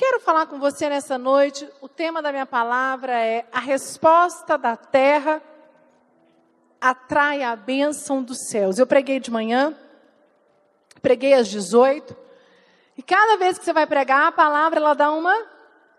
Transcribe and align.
quero 0.00 0.18
falar 0.18 0.46
com 0.46 0.58
você 0.58 0.88
nessa 0.88 1.18
noite. 1.18 1.68
O 1.78 1.86
tema 1.86 2.22
da 2.22 2.32
minha 2.32 2.46
palavra 2.46 3.12
é 3.20 3.44
a 3.52 3.60
resposta 3.60 4.56
da 4.56 4.74
terra 4.74 5.42
atrai 6.80 7.42
a 7.42 7.54
bênção 7.54 8.22
dos 8.22 8.48
céus. 8.48 8.78
Eu 8.78 8.86
preguei 8.86 9.20
de 9.20 9.30
manhã, 9.30 9.76
preguei 11.02 11.34
às 11.34 11.48
18, 11.48 12.16
e 12.96 13.02
cada 13.02 13.36
vez 13.36 13.58
que 13.58 13.64
você 13.66 13.74
vai 13.74 13.86
pregar, 13.86 14.28
a 14.28 14.32
palavra 14.32 14.80
ela 14.80 14.94
dá 14.94 15.12
uma 15.12 15.36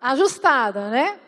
ajustada, 0.02 0.90
né? 0.90 1.20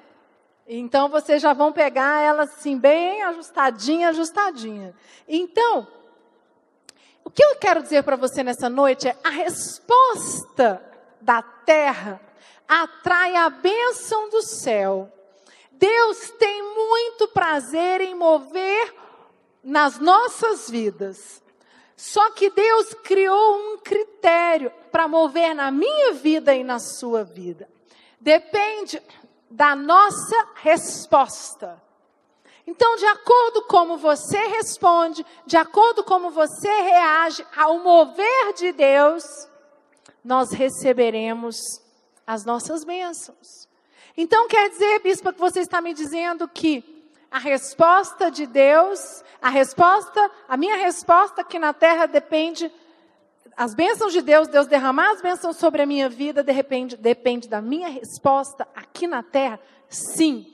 Então 0.67 1.09
vocês 1.09 1.43
já 1.43 1.53
vão 1.53 1.71
pegar 1.71 2.23
ela 2.23 2.45
assim, 2.45 2.75
bem 2.75 3.21
ajustadinha, 3.21 4.09
ajustadinha. 4.09 4.95
Então, 5.27 5.87
o 7.23 7.29
que 7.29 7.43
eu 7.43 7.55
quero 7.57 7.83
dizer 7.83 8.01
para 8.01 8.15
você 8.15 8.43
nessa 8.43 8.67
noite 8.67 9.07
é 9.07 9.15
a 9.23 9.29
resposta 9.29 10.83
da 11.21 11.43
terra 11.43 12.19
atrai 12.67 13.35
a 13.35 13.49
bênção 13.49 14.29
do 14.29 14.41
céu. 14.41 15.11
Deus 15.71 16.31
tem 16.31 16.61
muito 16.61 17.27
prazer 17.29 18.01
em 18.01 18.15
mover 18.15 18.93
nas 19.63 19.99
nossas 19.99 20.69
vidas. 20.69 21.41
Só 21.95 22.31
que 22.31 22.49
Deus 22.49 22.93
criou 23.03 23.73
um 23.73 23.77
critério 23.77 24.71
para 24.91 25.07
mover 25.07 25.53
na 25.55 25.71
minha 25.71 26.13
vida 26.13 26.53
e 26.53 26.63
na 26.63 26.79
sua 26.79 27.23
vida. 27.23 27.69
Depende 28.19 29.01
da 29.49 29.75
nossa 29.75 30.47
resposta. 30.55 31.81
Então, 32.65 32.95
de 32.95 33.05
acordo 33.05 33.63
como 33.63 33.97
você 33.97 34.37
responde, 34.37 35.25
de 35.45 35.57
acordo 35.57 36.03
como 36.03 36.29
você 36.29 36.69
reage 36.69 37.45
ao 37.55 37.79
mover 37.79 38.53
de 38.53 38.71
Deus, 38.71 39.23
nós 40.23 40.51
receberemos 40.51 41.82
as 42.25 42.45
nossas 42.45 42.83
bênçãos. 42.83 43.67
Então, 44.15 44.47
quer 44.47 44.69
dizer, 44.69 44.99
bispa, 44.99 45.33
que 45.33 45.39
você 45.39 45.61
está 45.61 45.81
me 45.81 45.93
dizendo 45.93 46.47
que 46.47 46.83
a 47.31 47.39
resposta 47.39 48.29
de 48.29 48.45
Deus, 48.45 49.23
a 49.41 49.49
resposta, 49.49 50.31
a 50.47 50.55
minha 50.55 50.77
resposta 50.77 51.41
aqui 51.41 51.57
na 51.57 51.73
terra 51.73 52.05
depende, 52.05 52.71
as 53.57 53.73
bênçãos 53.73 54.13
de 54.13 54.21
Deus, 54.21 54.47
Deus 54.47 54.67
derramar 54.67 55.11
as 55.11 55.21
bênçãos 55.21 55.57
sobre 55.57 55.81
a 55.81 55.85
minha 55.85 56.07
vida, 56.09 56.43
depende, 56.43 56.95
depende 56.95 57.49
da 57.49 57.61
minha 57.61 57.89
resposta 57.89 58.67
aqui 58.75 59.07
na 59.07 59.23
terra? 59.23 59.59
Sim. 59.89 60.45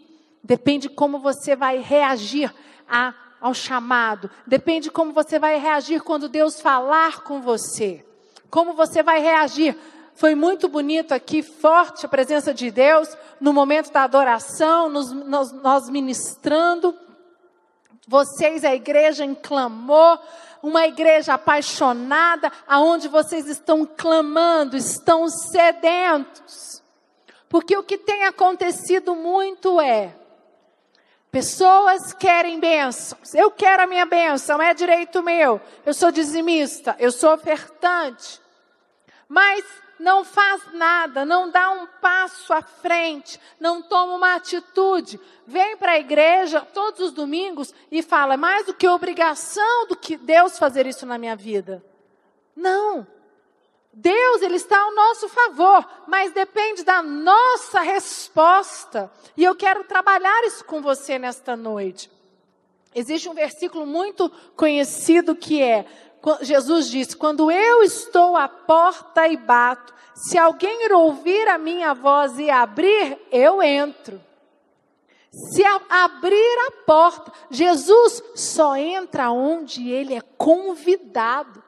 Depende 0.42 0.88
como 0.88 1.20
você 1.20 1.56
vai 1.56 1.80
reagir 1.80 2.54
a, 2.88 3.14
ao 3.42 3.54
chamado. 3.54 4.30
Depende 4.48 4.90
como 4.90 5.12
você 5.12 5.38
vai 5.38 5.58
reagir 5.58 6.02
quando 6.02 6.30
Deus 6.30 6.62
falar 6.62 7.24
com 7.24 7.42
você. 7.42 8.06
Como 8.50 8.74
você 8.74 9.04
vai 9.04 9.20
reagir 9.20 9.78
foi 10.20 10.36
muito 10.36 10.68
bonito 10.68 11.14
aqui, 11.14 11.42
forte 11.42 12.06
a 12.06 12.10
presença 12.10 12.54
de 12.54 12.70
Deus 12.70 13.08
no 13.40 13.54
momento 13.54 13.90
da 13.90 14.04
adoração, 14.04 14.90
nos, 14.90 15.14
nós, 15.14 15.54
nós 15.54 15.90
ministrando. 15.90 16.94
Vocês, 18.06 18.66
a 18.66 18.76
igreja 18.76 19.24
em 19.24 19.34
clamor, 19.34 20.20
uma 20.62 20.86
igreja 20.86 21.36
apaixonada, 21.36 22.52
aonde 22.68 23.08
vocês 23.08 23.48
estão 23.48 23.86
clamando, 23.86 24.76
estão 24.76 25.30
sedentos. 25.30 26.84
Porque 27.48 27.78
o 27.78 27.84
que 27.84 27.98
tem 27.98 28.26
acontecido 28.26 29.16
muito 29.16 29.80
é, 29.80 30.14
pessoas 31.32 32.12
querem 32.12 32.60
bênçãos, 32.60 33.34
eu 33.34 33.50
quero 33.50 33.84
a 33.84 33.88
minha 33.88 34.06
bênção, 34.06 34.62
é 34.62 34.74
direito 34.74 35.24
meu, 35.24 35.62
eu 35.86 35.94
sou 35.94 36.12
dizimista, 36.12 36.94
eu 37.00 37.10
sou 37.10 37.34
ofertante. 37.34 38.42
Mas 39.30 39.64
não 40.00 40.24
faz 40.24 40.62
nada, 40.74 41.26
não 41.26 41.52
dá 41.52 41.70
um 41.72 41.86
passo 42.02 42.54
à 42.54 42.62
frente, 42.62 43.40
não 43.60 43.82
toma 43.82 44.16
uma 44.16 44.36
atitude, 44.36 45.20
vem 45.46 45.76
para 45.76 45.94
a 45.94 46.00
igreja 46.00 46.62
todos 46.62 47.02
os 47.02 47.12
domingos 47.12 47.74
e 47.92 48.02
fala 48.02 48.38
mais 48.38 48.66
do 48.66 48.74
que 48.74 48.88
obrigação 48.88 49.88
do 49.88 49.96
que 49.96 50.16
Deus 50.16 50.58
fazer 50.58 50.88
isso 50.88 51.06
na 51.06 51.18
minha 51.18 51.36
vida. 51.36 51.84
Não. 52.56 53.06
Deus, 53.92 54.42
ele 54.42 54.56
está 54.56 54.80
ao 54.80 54.94
nosso 54.94 55.28
favor, 55.28 55.86
mas 56.08 56.32
depende 56.32 56.84
da 56.84 57.02
nossa 57.02 57.82
resposta. 57.82 59.12
E 59.36 59.44
eu 59.44 59.56
quero 59.56 59.84
trabalhar 59.84 60.44
isso 60.46 60.64
com 60.64 60.82
você 60.82 61.20
nesta 61.20 61.58
noite. 61.58 62.10
Existe 62.94 63.30
um 63.30 63.34
versículo 63.34 63.86
muito 63.86 64.30
conhecido 64.56 65.36
que 65.36 65.62
é: 65.62 65.86
Jesus 66.42 66.90
disse: 66.90 67.16
Quando 67.16 67.50
eu 67.52 67.84
estou 67.84 68.36
à 68.36 68.48
porta 68.48 69.28
e 69.28 69.38
bato, 69.38 69.94
se 70.14 70.38
alguém 70.38 70.92
ouvir 70.92 71.48
a 71.48 71.58
minha 71.58 71.94
voz 71.94 72.38
e 72.38 72.50
abrir, 72.50 73.18
eu 73.32 73.64
entro. 73.64 74.22
Se 75.32 75.64
a, 75.64 75.80
abrir 76.04 76.68
a 76.68 76.72
porta, 76.86 77.32
Jesus 77.50 78.22
só 78.36 78.76
entra 78.76 79.32
onde 79.32 79.90
ele 79.90 80.14
é 80.14 80.22
convidado. 80.38 81.64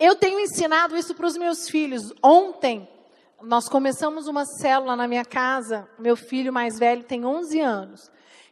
Eu 0.00 0.16
tenho 0.16 0.40
ensinado 0.40 0.96
isso 0.96 1.14
para 1.14 1.26
os 1.26 1.36
meus 1.36 1.68
filhos. 1.68 2.12
Ontem, 2.22 2.88
nós 3.42 3.68
começamos 3.68 4.26
uma 4.26 4.44
célula 4.44 4.96
na 4.96 5.06
minha 5.06 5.24
casa. 5.24 5.88
Meu 5.98 6.16
filho 6.16 6.52
mais 6.52 6.78
velho 6.78 7.04
tem 7.04 7.24
11 7.24 7.60
anos. 7.60 8.10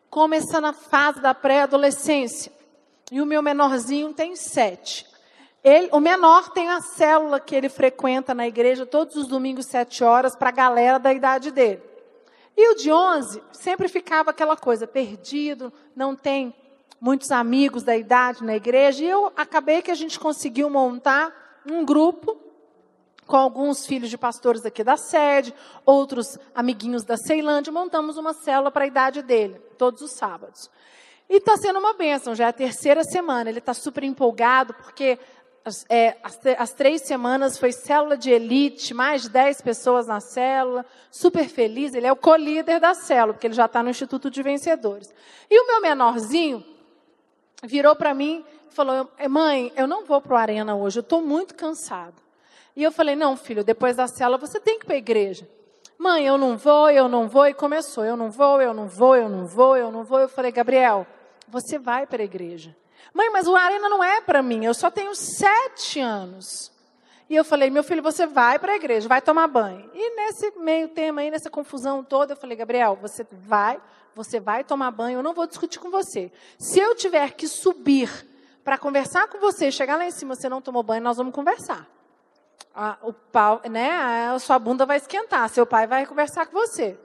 Começando 0.08 0.66
a 0.66 0.72
fase 0.72 1.20
da 1.20 1.34
pré-adolescência. 1.34 2.52
E 3.10 3.20
o 3.20 3.26
meu 3.26 3.42
menorzinho 3.42 4.12
tem 4.12 4.36
sete. 4.36 5.06
Ele, 5.62 5.88
o 5.92 6.00
menor 6.00 6.50
tem 6.50 6.68
a 6.68 6.80
célula 6.80 7.38
que 7.38 7.54
ele 7.54 7.68
frequenta 7.68 8.34
na 8.34 8.46
igreja 8.46 8.86
todos 8.86 9.16
os 9.16 9.26
domingos, 9.26 9.66
sete 9.66 10.02
horas, 10.02 10.34
para 10.34 10.48
a 10.48 10.52
galera 10.52 10.98
da 10.98 11.12
idade 11.12 11.50
dele. 11.50 11.82
E 12.56 12.72
o 12.72 12.76
de 12.76 12.92
onze 12.92 13.42
sempre 13.52 13.88
ficava 13.88 14.30
aquela 14.30 14.56
coisa, 14.56 14.86
perdido, 14.86 15.72
não 15.94 16.14
tem 16.14 16.54
muitos 17.00 17.30
amigos 17.30 17.82
da 17.82 17.96
idade 17.96 18.44
na 18.44 18.56
igreja. 18.56 19.04
E 19.04 19.08
eu 19.08 19.32
acabei 19.36 19.82
que 19.82 19.90
a 19.90 19.94
gente 19.94 20.18
conseguiu 20.18 20.70
montar 20.70 21.60
um 21.66 21.84
grupo 21.84 22.38
com 23.26 23.36
alguns 23.36 23.86
filhos 23.86 24.10
de 24.10 24.18
pastores 24.18 24.66
aqui 24.66 24.82
da 24.82 24.96
sede, 24.96 25.54
outros 25.86 26.36
amiguinhos 26.54 27.04
da 27.04 27.16
Ceilândia, 27.16 27.72
montamos 27.72 28.16
uma 28.16 28.34
célula 28.34 28.72
para 28.72 28.84
a 28.84 28.88
idade 28.88 29.22
dele, 29.22 29.54
todos 29.78 30.02
os 30.02 30.10
sábados. 30.12 30.68
E 31.30 31.36
está 31.36 31.56
sendo 31.56 31.78
uma 31.78 31.94
bênção, 31.94 32.34
já 32.34 32.46
é 32.46 32.48
a 32.48 32.52
terceira 32.52 33.04
semana. 33.04 33.48
Ele 33.48 33.60
está 33.60 33.72
super 33.72 34.02
empolgado, 34.02 34.74
porque 34.74 35.16
é, 35.88 36.16
as, 36.24 36.40
as, 36.58 36.72
três 36.72 37.02
semanas 37.02 37.56
foi 37.56 37.70
célula 37.70 38.16
de 38.16 38.32
elite, 38.32 38.92
mais 38.92 39.22
de 39.22 39.30
dez 39.30 39.60
pessoas 39.60 40.08
na 40.08 40.18
célula, 40.18 40.84
super 41.08 41.48
feliz. 41.48 41.94
Ele 41.94 42.08
é 42.08 42.10
o 42.10 42.16
co-líder 42.16 42.80
da 42.80 42.94
célula, 42.94 43.32
porque 43.32 43.46
ele 43.46 43.54
já 43.54 43.66
está 43.66 43.80
no 43.80 43.90
Instituto 43.90 44.28
de 44.28 44.42
Vencedores. 44.42 45.14
E 45.48 45.56
o 45.60 45.68
meu 45.68 45.80
menorzinho 45.80 46.64
virou 47.62 47.94
para 47.94 48.12
mim 48.12 48.44
e 48.68 48.74
falou: 48.74 49.08
Mãe, 49.28 49.72
eu 49.76 49.86
não 49.86 50.04
vou 50.04 50.20
para 50.20 50.34
o 50.34 50.36
Arena 50.36 50.74
hoje, 50.74 50.98
eu 50.98 51.02
estou 51.02 51.22
muito 51.22 51.54
cansado. 51.54 52.20
E 52.74 52.82
eu 52.82 52.90
falei: 52.90 53.14
Não, 53.14 53.36
filho, 53.36 53.62
depois 53.62 53.94
da 53.94 54.08
célula 54.08 54.36
você 54.36 54.58
tem 54.58 54.80
que 54.80 54.84
ir 54.84 54.86
para 54.86 54.96
a 54.96 54.98
igreja. 54.98 55.48
Mãe, 55.96 56.26
eu 56.26 56.36
não 56.36 56.56
vou, 56.56 56.90
eu 56.90 57.08
não 57.08 57.28
vou. 57.28 57.46
E 57.46 57.54
começou: 57.54 58.04
Eu 58.04 58.16
não 58.16 58.32
vou, 58.32 58.60
eu 58.60 58.74
não 58.74 58.88
vou, 58.88 59.14
eu 59.14 59.28
não 59.28 59.46
vou, 59.46 59.76
eu 59.76 59.92
não 59.92 60.02
vou. 60.02 60.18
Eu 60.18 60.28
falei: 60.28 60.50
Gabriel 60.50 61.06
você 61.50 61.78
vai 61.78 62.06
para 62.06 62.22
a 62.22 62.24
igreja. 62.24 62.76
Mãe, 63.12 63.30
mas 63.30 63.46
o 63.46 63.56
Arena 63.56 63.88
não 63.88 64.02
é 64.02 64.20
para 64.20 64.42
mim, 64.42 64.64
eu 64.64 64.74
só 64.74 64.90
tenho 64.90 65.14
sete 65.14 66.00
anos. 66.00 66.70
E 67.28 67.36
eu 67.36 67.44
falei, 67.44 67.70
meu 67.70 67.84
filho, 67.84 68.02
você 68.02 68.26
vai 68.26 68.58
para 68.58 68.72
a 68.72 68.76
igreja, 68.76 69.08
vai 69.08 69.22
tomar 69.22 69.46
banho. 69.46 69.88
E 69.94 70.16
nesse 70.16 70.52
meio 70.58 70.88
tema 70.88 71.20
aí, 71.20 71.30
nessa 71.30 71.48
confusão 71.48 72.02
toda, 72.02 72.32
eu 72.32 72.36
falei, 72.36 72.56
Gabriel, 72.56 72.98
você 73.00 73.24
vai, 73.30 73.80
você 74.16 74.40
vai 74.40 74.64
tomar 74.64 74.90
banho, 74.90 75.18
eu 75.18 75.22
não 75.22 75.32
vou 75.32 75.46
discutir 75.46 75.78
com 75.78 75.90
você. 75.90 76.32
Se 76.58 76.80
eu 76.80 76.94
tiver 76.96 77.32
que 77.34 77.46
subir 77.46 78.10
para 78.64 78.76
conversar 78.76 79.28
com 79.28 79.38
você, 79.38 79.70
chegar 79.70 79.96
lá 79.96 80.04
em 80.04 80.10
cima, 80.10 80.34
você 80.34 80.48
não 80.48 80.60
tomou 80.60 80.82
banho, 80.82 81.02
nós 81.02 81.18
vamos 81.18 81.32
conversar. 81.32 81.88
O 83.02 83.12
pau, 83.12 83.60
né, 83.70 84.28
a 84.28 84.38
sua 84.38 84.58
bunda 84.58 84.84
vai 84.84 84.96
esquentar, 84.96 85.48
seu 85.48 85.64
pai 85.64 85.86
vai 85.86 86.06
conversar 86.06 86.46
com 86.46 86.52
você. 86.52 86.98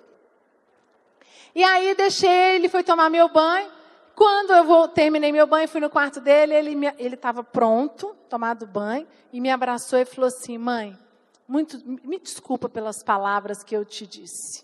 E 1.54 1.64
aí 1.64 1.94
deixei, 1.94 2.56
ele 2.56 2.68
foi 2.68 2.84
tomar 2.84 3.10
meu 3.10 3.30
banho. 3.30 3.75
Quando 4.16 4.52
eu 4.52 4.64
vou, 4.64 4.88
terminei 4.88 5.32
meu 5.32 5.46
banho, 5.46 5.68
fui 5.68 5.82
no 5.82 5.90
quarto 5.90 6.22
dele, 6.22 6.54
ele 6.54 7.16
estava 7.16 7.44
pronto, 7.44 8.16
tomado 8.30 8.66
banho, 8.66 9.06
e 9.32 9.42
me 9.42 9.52
abraçou 9.52 10.00
e 10.00 10.06
falou 10.06 10.30
assim: 10.30 10.58
Mãe, 10.58 10.98
muito, 11.46 11.78
me 11.86 12.18
desculpa 12.18 12.70
pelas 12.70 13.04
palavras 13.04 13.62
que 13.62 13.76
eu 13.76 13.84
te 13.84 14.08
disse. 14.08 14.64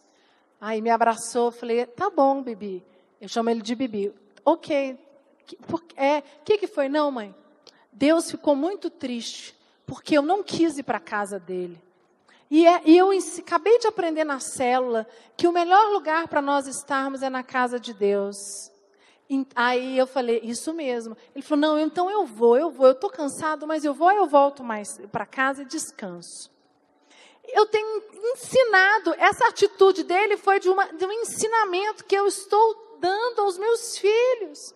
Aí 0.60 0.82
me 0.82 0.90
abraçou, 0.90 1.52
falei: 1.52 1.86
Tá 1.86 2.10
bom, 2.10 2.42
Bibi. 2.42 2.84
Eu 3.20 3.28
chamo 3.28 3.50
ele 3.50 3.62
de 3.62 3.76
Bibi. 3.76 4.14
Ok. 4.46 4.98
O 5.70 5.80
é, 5.98 6.22
que, 6.46 6.58
que 6.58 6.68
foi? 6.68 6.88
Não, 6.88 7.12
mãe. 7.12 7.36
Deus 7.92 8.32
ficou 8.32 8.56
muito 8.56 8.90
triste, 8.90 9.54
porque 9.86 10.18
eu 10.18 10.22
não 10.22 10.42
quis 10.42 10.78
ir 10.78 10.84
para 10.84 10.98
a 10.98 11.02
casa 11.02 11.38
dele. 11.38 11.82
E, 12.50 12.66
é, 12.66 12.82
e, 12.86 12.98
eu 12.98 13.10
acabei 13.40 13.80
de 13.80 13.88
aprender 13.88 14.24
na 14.24 14.40
célula 14.40 15.06
que 15.36 15.48
o 15.48 15.52
melhor 15.52 15.92
lugar 15.92 16.28
para 16.28 16.42
nós 16.42 16.68
estarmos 16.68 17.22
é 17.22 17.30
na 17.30 17.44
casa 17.44 17.80
de 17.80 17.94
Deus. 17.94 18.71
Aí 19.56 19.98
eu 19.98 20.06
falei, 20.06 20.42
isso 20.44 20.74
mesmo. 20.74 21.16
Ele 21.34 21.44
falou, 21.44 21.62
não, 21.62 21.80
então 21.80 22.10
eu 22.10 22.26
vou, 22.26 22.58
eu 22.58 22.70
vou, 22.70 22.88
eu 22.88 22.94
estou 22.94 23.10
cansado, 23.10 23.66
mas 23.66 23.86
eu 23.86 23.94
vou, 23.94 24.12
eu 24.12 24.28
volto 24.28 24.64
mais 24.64 25.00
para 25.12 25.26
casa 25.26 25.62
e 25.62 25.66
descanso. 25.66 26.52
eu 27.48 27.66
tenho 27.66 28.04
ensinado, 28.34 29.14
essa 29.18 29.48
atitude 29.48 30.04
dele 30.04 30.38
foi 30.38 30.60
de, 30.60 30.70
uma, 30.70 30.86
de 30.94 31.06
um 31.06 31.12
ensinamento 31.12 32.06
que 32.06 32.16
eu 32.16 32.28
estou 32.28 32.98
dando 33.00 33.42
aos 33.42 33.58
meus 33.58 33.98
filhos 33.98 34.74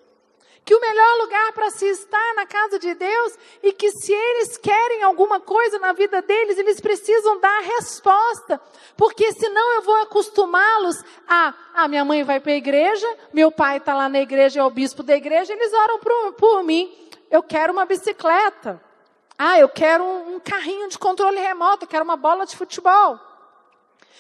que 0.66 0.74
o 0.74 0.82
melhor 0.82 1.18
lugar 1.22 1.54
para 1.54 1.70
se 1.70 1.86
estar 1.86 2.34
na 2.34 2.48
casa 2.48 2.80
de 2.80 2.96
Deus 2.96 3.38
e 3.62 3.72
que 3.72 3.92
se 3.92 4.12
eles 4.12 4.58
querem 4.58 5.04
alguma 5.04 5.40
coisa 5.40 5.78
na 5.78 5.94
vida 5.94 6.24
deles, 6.24 6.58
eles 6.58 6.82
precisam 6.82 7.40
dar 7.40 7.60
a 7.60 7.68
resposta, 7.78 8.60
porque 8.98 9.32
senão 9.34 9.76
eu 9.76 9.84
vou 9.84 9.96
acostumá-los 9.98 11.04
a, 11.28 11.54
ah, 11.76 11.88
minha 11.88 12.04
mãe 12.04 12.24
vai 12.24 12.40
para 12.40 12.52
a 12.52 12.56
igreja, 12.56 13.08
meu 13.32 13.52
pai 13.52 13.78
está 13.78 13.94
lá 13.94 14.10
na 14.10 14.20
igreja, 14.20 14.60
é 14.60 14.64
o 14.64 14.72
bispo 14.72 15.04
da 15.04 15.16
igreja, 15.16 15.54
eles 15.54 15.72
oram 15.72 16.00
por, 16.00 16.34
por 16.34 16.64
mim, 16.64 16.92
eu 17.30 17.44
quero 17.44 17.72
uma 17.72 17.86
bicicleta, 17.86 18.82
ah, 19.38 19.60
eu 19.60 19.70
quero 19.70 20.04
um, 20.04 20.36
um 20.36 20.40
carrinho 20.40 20.90
de 20.90 20.98
controle 20.98 21.40
remoto, 21.40 21.86
eu 21.86 21.90
quero 21.90 22.04
uma 22.04 22.18
bola 22.18 22.44
de 22.44 22.58
futebol. 22.58 23.20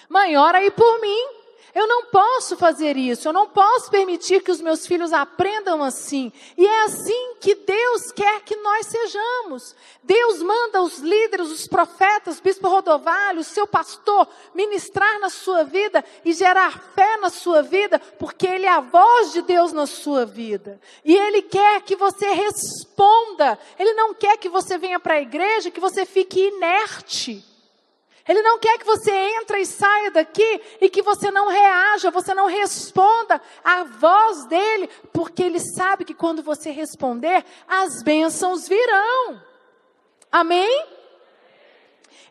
Mãe, 0.07 0.37
ora 0.37 0.59
aí 0.59 0.69
por 0.69 1.01
mim. 1.01 1.34
Eu 1.75 1.89
não 1.89 2.05
posso 2.05 2.55
fazer 2.55 2.95
isso, 2.95 3.27
eu 3.27 3.33
não 3.33 3.49
posso 3.49 3.91
permitir 3.91 4.41
que 4.41 4.49
os 4.49 4.61
meus 4.61 4.87
filhos 4.87 5.11
aprendam 5.11 5.83
assim. 5.83 6.31
E 6.57 6.65
é 6.65 6.83
assim 6.83 7.35
que 7.41 7.53
Deus 7.53 8.13
quer 8.13 8.43
que 8.43 8.55
nós 8.55 8.87
sejamos. 8.87 9.75
Deus 10.01 10.41
manda 10.41 10.81
os 10.81 10.99
líderes, 10.99 11.51
os 11.51 11.67
profetas, 11.67 12.39
o 12.39 12.41
bispo 12.41 12.69
Rodovalho, 12.69 13.41
o 13.41 13.43
seu 13.43 13.67
pastor, 13.67 14.25
ministrar 14.53 15.19
na 15.19 15.29
sua 15.29 15.65
vida 15.65 16.01
e 16.23 16.31
gerar 16.31 16.81
fé 16.95 17.17
na 17.17 17.29
sua 17.29 17.61
vida, 17.61 17.99
porque 17.99 18.47
Ele 18.47 18.65
é 18.65 18.71
a 18.71 18.79
voz 18.79 19.33
de 19.33 19.41
Deus 19.41 19.73
na 19.73 19.85
sua 19.85 20.25
vida. 20.25 20.79
E 21.03 21.13
Ele 21.13 21.41
quer 21.41 21.81
que 21.81 21.97
você 21.97 22.29
responda. 22.29 23.59
Ele 23.77 23.91
não 23.95 24.13
quer 24.13 24.37
que 24.37 24.47
você 24.47 24.77
venha 24.77 24.97
para 24.97 25.15
a 25.15 25.21
igreja, 25.21 25.69
que 25.69 25.81
você 25.81 26.05
fique 26.05 26.39
inerte. 26.39 27.43
Ele 28.27 28.41
não 28.41 28.57
quer 28.57 28.79
que 28.79 28.85
você 28.85 29.11
entre 29.11 29.59
e 29.59 29.65
saia 29.65 30.09
daqui 30.09 30.61
e 30.81 30.89
que 30.89 31.03
você 31.03 31.29
não 31.29 31.47
reaja, 31.47 32.09
você 32.09 32.33
não 32.33 32.47
responda 32.47 33.39
à 33.63 33.83
voz 33.83 34.45
dele, 34.45 34.89
porque 35.13 35.43
ele 35.43 35.59
sabe 35.59 36.03
que 36.03 36.13
quando 36.13 36.41
você 36.41 36.71
responder, 36.71 37.45
as 37.67 38.01
bênçãos 38.01 38.67
virão. 38.67 39.41
Amém? 40.31 40.87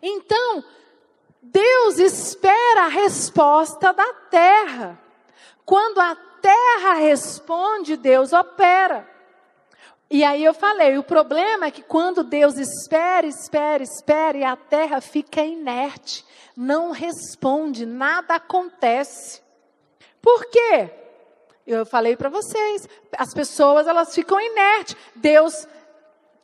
Então, 0.02 0.64
Deus 1.40 1.98
espera 1.98 2.86
a 2.86 2.88
resposta 2.88 3.92
da 3.92 4.14
terra. 4.30 5.00
Quando 5.64 6.00
a 6.00 6.16
terra 6.42 6.94
responde, 6.94 7.96
Deus 7.96 8.32
opera. 8.32 9.13
E 10.14 10.22
aí 10.22 10.44
eu 10.44 10.54
falei, 10.54 10.96
o 10.96 11.02
problema 11.02 11.66
é 11.66 11.70
que 11.72 11.82
quando 11.82 12.22
Deus 12.22 12.56
espera, 12.56 13.26
espera, 13.26 13.82
espera 13.82 14.38
e 14.38 14.44
a 14.44 14.54
terra 14.54 15.00
fica 15.00 15.42
inerte, 15.42 16.24
não 16.56 16.92
responde, 16.92 17.84
nada 17.84 18.36
acontece. 18.36 19.42
Por 20.22 20.44
quê? 20.44 20.88
Eu 21.66 21.84
falei 21.84 22.16
para 22.16 22.28
vocês, 22.28 22.88
as 23.18 23.34
pessoas 23.34 23.88
elas 23.88 24.14
ficam 24.14 24.40
inertes. 24.40 24.96
Deus 25.16 25.66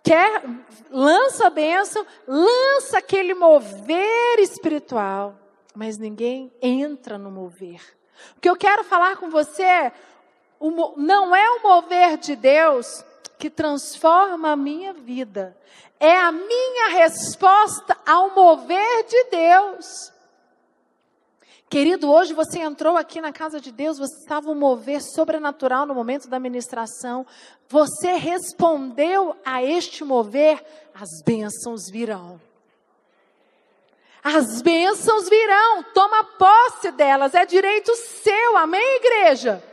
quer 0.02 0.42
lança 0.90 1.46
a 1.46 1.50
bênção, 1.50 2.04
lança 2.26 2.98
aquele 2.98 3.34
mover 3.34 4.40
espiritual, 4.40 5.38
mas 5.76 5.96
ninguém 5.96 6.52
entra 6.60 7.16
no 7.16 7.30
mover. 7.30 7.80
O 8.36 8.40
que 8.40 8.50
eu 8.50 8.56
quero 8.56 8.82
falar 8.82 9.16
com 9.16 9.30
você 9.30 9.62
é, 9.62 9.92
não 10.96 11.36
é 11.36 11.50
o 11.52 11.62
mover 11.62 12.16
de 12.16 12.34
Deus 12.34 13.08
que 13.40 13.48
transforma 13.48 14.52
a 14.52 14.56
minha 14.56 14.92
vida. 14.92 15.56
É 15.98 16.14
a 16.14 16.30
minha 16.30 16.88
resposta 16.90 17.96
ao 18.06 18.34
mover 18.34 19.04
de 19.08 19.24
Deus. 19.24 20.12
Querido, 21.68 22.10
hoje 22.10 22.34
você 22.34 22.58
entrou 22.58 22.96
aqui 22.96 23.20
na 23.20 23.32
casa 23.32 23.60
de 23.60 23.72
Deus, 23.72 23.98
você 23.98 24.14
estava 24.18 24.50
um 24.50 24.54
mover 24.54 25.00
sobrenatural 25.00 25.86
no 25.86 25.94
momento 25.94 26.28
da 26.28 26.38
ministração. 26.38 27.26
Você 27.68 28.12
respondeu 28.12 29.34
a 29.44 29.62
este 29.62 30.04
mover, 30.04 30.62
as 30.94 31.08
bênçãos 31.24 31.88
virão. 31.90 32.40
As 34.22 34.60
bênçãos 34.60 35.30
virão, 35.30 35.82
toma 35.94 36.24
posse 36.24 36.90
delas, 36.90 37.34
é 37.34 37.46
direito 37.46 37.94
seu, 37.96 38.56
amém, 38.58 38.96
igreja? 38.96 39.69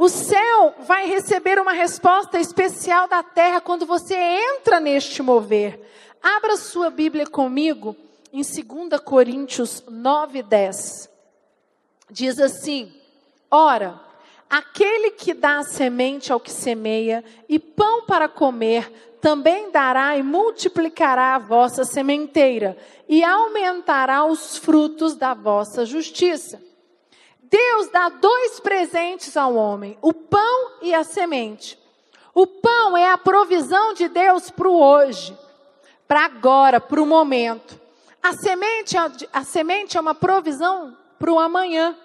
O 0.00 0.08
céu 0.08 0.74
vai 0.78 1.06
receber 1.06 1.60
uma 1.60 1.72
resposta 1.72 2.38
especial 2.40 3.06
da 3.06 3.22
terra 3.22 3.60
quando 3.60 3.84
você 3.84 4.16
entra 4.16 4.80
neste 4.80 5.20
mover. 5.20 5.78
Abra 6.22 6.56
sua 6.56 6.88
Bíblia 6.88 7.26
comigo 7.26 7.94
em 8.32 8.40
2 8.40 8.98
Coríntios 9.04 9.84
9, 9.86 10.42
10. 10.42 11.10
Diz 12.10 12.40
assim: 12.40 12.90
Ora, 13.50 14.00
aquele 14.48 15.10
que 15.10 15.34
dá 15.34 15.62
semente 15.64 16.32
ao 16.32 16.40
que 16.40 16.50
semeia 16.50 17.22
e 17.46 17.58
pão 17.58 18.06
para 18.06 18.26
comer, 18.26 19.18
também 19.20 19.70
dará 19.70 20.16
e 20.16 20.22
multiplicará 20.22 21.34
a 21.34 21.38
vossa 21.38 21.84
sementeira 21.84 22.74
e 23.06 23.22
aumentará 23.22 24.24
os 24.24 24.56
frutos 24.56 25.14
da 25.14 25.34
vossa 25.34 25.84
justiça 25.84 26.69
Deus 27.50 27.88
dá 27.88 28.08
dois 28.08 28.60
presentes 28.60 29.36
ao 29.36 29.54
homem: 29.54 29.98
o 30.00 30.12
pão 30.12 30.72
e 30.80 30.94
a 30.94 31.02
semente. 31.02 31.78
O 32.32 32.46
pão 32.46 32.96
é 32.96 33.10
a 33.10 33.18
provisão 33.18 33.92
de 33.92 34.08
Deus 34.08 34.50
para 34.50 34.68
o 34.68 34.80
hoje, 34.80 35.36
para 36.06 36.24
agora, 36.24 36.80
para 36.80 37.02
o 37.02 37.06
momento. 37.06 37.78
A 38.22 38.32
semente, 38.34 38.96
a 39.32 39.42
semente 39.42 39.96
é 39.96 40.00
uma 40.00 40.14
provisão 40.14 40.96
para 41.18 41.32
o 41.32 41.40
amanhã. 41.40 41.96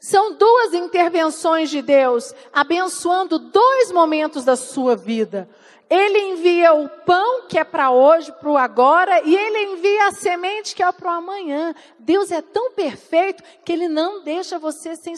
São 0.00 0.34
duas 0.34 0.72
intervenções 0.72 1.68
de 1.68 1.82
Deus 1.82 2.34
abençoando 2.52 3.38
dois 3.38 3.90
momentos 3.90 4.44
da 4.44 4.56
sua 4.56 4.94
vida. 4.96 5.48
Ele 5.88 6.18
envia 6.18 6.74
o 6.74 6.88
pão, 6.88 7.46
que 7.46 7.58
é 7.58 7.62
para 7.62 7.90
hoje, 7.92 8.32
para 8.32 8.50
o 8.50 8.56
agora, 8.56 9.22
e 9.22 9.34
ele 9.34 9.74
envia 9.74 10.08
a 10.08 10.12
semente, 10.12 10.74
que 10.74 10.82
é 10.82 10.90
para 10.90 11.08
o 11.08 11.14
amanhã. 11.14 11.74
Deus 11.98 12.32
é 12.32 12.42
tão 12.42 12.72
perfeito 12.72 13.42
que 13.64 13.72
ele 13.72 13.86
não 13.86 14.22
deixa 14.24 14.58
você 14.58 14.96
sem, 14.96 15.14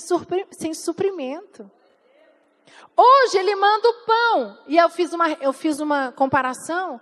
sem 0.50 0.74
suprimento. 0.74 1.70
Hoje 2.94 3.38
ele 3.38 3.54
manda 3.56 3.88
o 3.88 3.94
pão. 4.04 4.58
E 4.66 4.76
eu 4.76 4.90
fiz, 4.90 5.12
uma, 5.12 5.30
eu 5.40 5.54
fiz 5.54 5.80
uma 5.80 6.12
comparação 6.12 7.00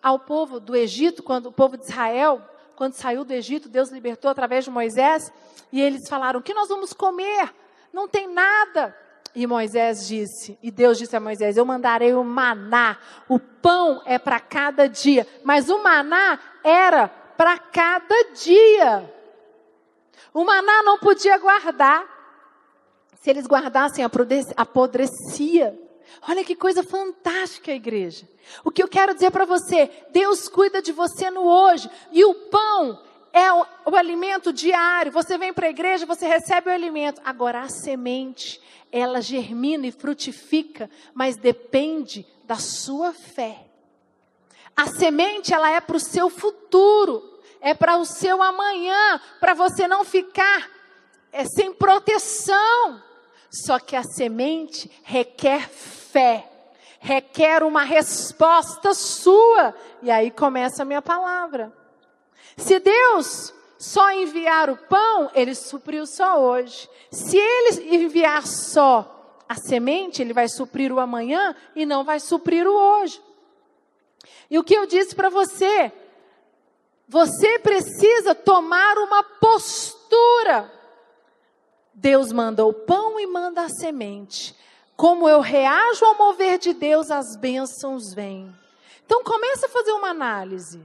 ao 0.00 0.20
povo 0.20 0.60
do 0.60 0.76
Egito, 0.76 1.22
quando 1.22 1.46
o 1.46 1.52
povo 1.52 1.76
de 1.76 1.84
Israel, 1.84 2.40
quando 2.76 2.92
saiu 2.92 3.24
do 3.24 3.32
Egito, 3.32 3.68
Deus 3.68 3.90
libertou 3.90 4.30
através 4.30 4.64
de 4.64 4.70
Moisés, 4.70 5.32
e 5.72 5.80
eles 5.80 6.08
falaram: 6.08 6.38
o 6.38 6.42
que 6.42 6.54
nós 6.54 6.68
vamos 6.68 6.92
comer? 6.92 7.52
Não 7.92 8.06
tem 8.06 8.28
nada. 8.28 8.96
E 9.34 9.46
Moisés 9.46 10.06
disse, 10.06 10.58
e 10.62 10.70
Deus 10.70 10.98
disse 10.98 11.14
a 11.14 11.20
Moisés: 11.20 11.56
Eu 11.56 11.64
mandarei 11.64 12.14
o 12.14 12.24
maná. 12.24 12.98
O 13.28 13.38
pão 13.38 14.02
é 14.04 14.18
para 14.18 14.40
cada 14.40 14.88
dia, 14.88 15.26
mas 15.44 15.68
o 15.68 15.82
maná 15.82 16.38
era 16.64 17.08
para 17.08 17.58
cada 17.58 18.32
dia. 18.32 19.14
O 20.34 20.44
maná 20.44 20.82
não 20.82 20.98
podia 20.98 21.38
guardar. 21.38 22.16
Se 23.20 23.30
eles 23.30 23.46
guardassem, 23.46 24.04
apodrecia. 24.56 25.78
Olha 26.28 26.44
que 26.44 26.56
coisa 26.56 26.82
fantástica, 26.82 27.72
igreja. 27.72 28.28
O 28.64 28.70
que 28.70 28.82
eu 28.82 28.88
quero 28.88 29.14
dizer 29.14 29.30
para 29.30 29.44
você: 29.44 29.90
Deus 30.10 30.48
cuida 30.48 30.80
de 30.80 30.92
você 30.92 31.30
no 31.30 31.42
hoje. 31.42 31.90
E 32.12 32.24
o 32.24 32.34
pão 32.34 33.02
é 33.32 33.52
o, 33.52 33.66
o 33.86 33.96
alimento 33.96 34.52
diário. 34.52 35.12
Você 35.12 35.36
vem 35.38 35.52
para 35.52 35.66
a 35.66 35.70
igreja, 35.70 36.06
você 36.06 36.26
recebe 36.26 36.70
o 36.70 36.72
alimento. 36.72 37.20
Agora, 37.24 37.62
a 37.62 37.68
semente 37.68 38.60
ela 38.90 39.20
germina 39.20 39.86
e 39.86 39.92
frutifica, 39.92 40.90
mas 41.12 41.36
depende 41.36 42.26
da 42.44 42.56
sua 42.56 43.12
fé. 43.12 43.66
A 44.76 44.86
semente, 44.86 45.52
ela 45.52 45.70
é 45.70 45.80
para 45.80 45.96
o 45.96 46.00
seu 46.00 46.30
futuro, 46.30 47.40
é 47.60 47.74
para 47.74 47.96
o 47.96 48.04
seu 48.04 48.42
amanhã, 48.42 49.20
para 49.40 49.52
você 49.52 49.88
não 49.88 50.04
ficar 50.04 50.70
é, 51.32 51.44
sem 51.44 51.72
proteção. 51.72 53.02
Só 53.50 53.78
que 53.78 53.96
a 53.96 54.02
semente 54.02 54.90
requer 55.02 55.68
fé, 55.68 56.48
requer 57.00 57.62
uma 57.62 57.82
resposta 57.82 58.94
sua. 58.94 59.74
E 60.02 60.10
aí 60.10 60.30
começa 60.30 60.82
a 60.82 60.86
minha 60.86 61.02
palavra. 61.02 61.72
Se 62.58 62.80
Deus 62.80 63.54
só 63.78 64.10
enviar 64.10 64.68
o 64.68 64.76
pão, 64.76 65.30
ele 65.32 65.54
supriu 65.54 66.04
só 66.04 66.42
hoje. 66.42 66.90
Se 67.10 67.38
ele 67.38 67.96
enviar 67.96 68.46
só 68.46 69.42
a 69.48 69.54
semente, 69.54 70.20
ele 70.20 70.32
vai 70.32 70.48
suprir 70.48 70.92
o 70.92 70.98
amanhã 70.98 71.54
e 71.74 71.86
não 71.86 72.04
vai 72.04 72.18
suprir 72.18 72.66
o 72.66 72.74
hoje. 72.74 73.22
E 74.50 74.58
o 74.58 74.64
que 74.64 74.74
eu 74.74 74.86
disse 74.86 75.14
para 75.14 75.30
você? 75.30 75.92
Você 77.06 77.58
precisa 77.60 78.34
tomar 78.34 78.98
uma 78.98 79.22
postura. 79.22 80.70
Deus 81.94 82.32
manda 82.32 82.66
o 82.66 82.72
pão 82.72 83.18
e 83.20 83.26
manda 83.26 83.62
a 83.62 83.68
semente. 83.68 84.54
Como 84.96 85.28
eu 85.28 85.40
reajo 85.40 86.04
ao 86.04 86.18
mover 86.18 86.58
de 86.58 86.72
Deus, 86.74 87.10
as 87.10 87.36
bênçãos 87.36 88.12
vêm. 88.12 88.52
Então 89.06 89.22
comece 89.22 89.64
a 89.64 89.68
fazer 89.68 89.92
uma 89.92 90.08
análise. 90.08 90.80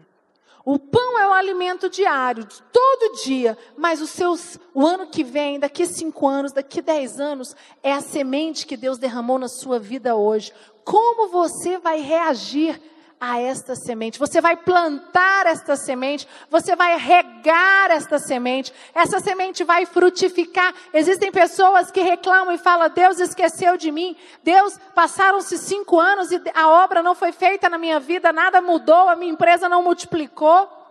O 0.65 0.79
pão 0.79 1.19
é 1.19 1.27
o 1.27 1.33
alimento 1.33 1.89
diário, 1.89 2.47
todo 2.71 3.21
dia, 3.23 3.57
mas 3.75 4.01
os 4.01 4.09
seus, 4.11 4.57
o 4.73 4.87
ano 4.87 5.07
que 5.07 5.21
vem, 5.21 5.59
daqui 5.59 5.85
cinco 5.85 6.25
anos, 6.25 6.53
daqui 6.53 6.81
dez 6.81 7.19
anos, 7.19 7.53
é 7.81 7.91
a 7.91 7.99
semente 7.99 8.65
que 8.65 8.77
Deus 8.77 8.97
derramou 8.97 9.37
na 9.37 9.49
sua 9.49 9.77
vida 9.77 10.15
hoje. 10.15 10.53
Como 10.85 11.27
você 11.27 11.77
vai 11.77 11.99
reagir 11.99 12.81
a 13.25 13.39
esta 13.39 13.73
semente. 13.73 14.19
Você 14.19 14.41
vai 14.41 14.57
plantar 14.57 15.45
esta 15.45 15.77
semente, 15.77 16.27
você 16.49 16.75
vai 16.75 16.97
regar 16.97 17.89
esta 17.89 18.19
semente, 18.19 18.73
essa 18.93 19.21
semente 19.21 19.63
vai 19.63 19.85
frutificar. 19.85 20.73
Existem 20.93 21.31
pessoas 21.31 21.89
que 21.89 22.01
reclamam 22.01 22.53
e 22.53 22.57
falam: 22.57 22.89
Deus 22.89 23.21
esqueceu 23.21 23.77
de 23.77 23.93
mim, 23.93 24.17
Deus, 24.43 24.77
passaram-se 24.93 25.57
cinco 25.57 25.97
anos 25.97 26.33
e 26.33 26.41
a 26.53 26.67
obra 26.67 27.01
não 27.01 27.15
foi 27.15 27.31
feita 27.31 27.69
na 27.69 27.77
minha 27.77 27.97
vida, 27.97 28.33
nada 28.33 28.61
mudou, 28.61 29.07
a 29.07 29.15
minha 29.15 29.31
empresa 29.31 29.69
não 29.69 29.81
multiplicou. 29.81 30.82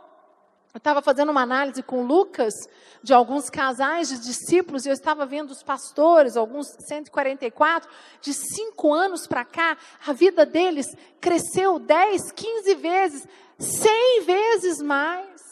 Eu 0.75 0.79
estava 0.79 1.03
fazendo 1.03 1.31
uma 1.31 1.43
análise 1.43 1.83
com 1.83 2.03
Lucas 2.03 2.55
de 3.03 3.13
alguns 3.13 3.51
casais 3.51 4.09
de 4.09 4.19
discípulos 4.21 4.87
e 4.87 4.89
eu 4.89 4.95
estava 4.95 5.27
vendo 5.27 5.51
os 5.51 5.63
pastores, 5.63 6.35
alguns 6.35 6.67
144, 6.89 7.91
de 8.23 8.33
cinco 8.33 8.91
anos 8.95 9.27
para 9.27 9.45
cá, 9.45 9.77
a 10.07 10.15
vida 10.15 10.47
deles 10.47 10.87
cresceu 11.21 11.79
10, 11.79 12.33
15 12.33 12.75
vezes, 12.77 13.29
100 13.59 14.25
vezes 14.25 14.81
mais. 14.81 15.43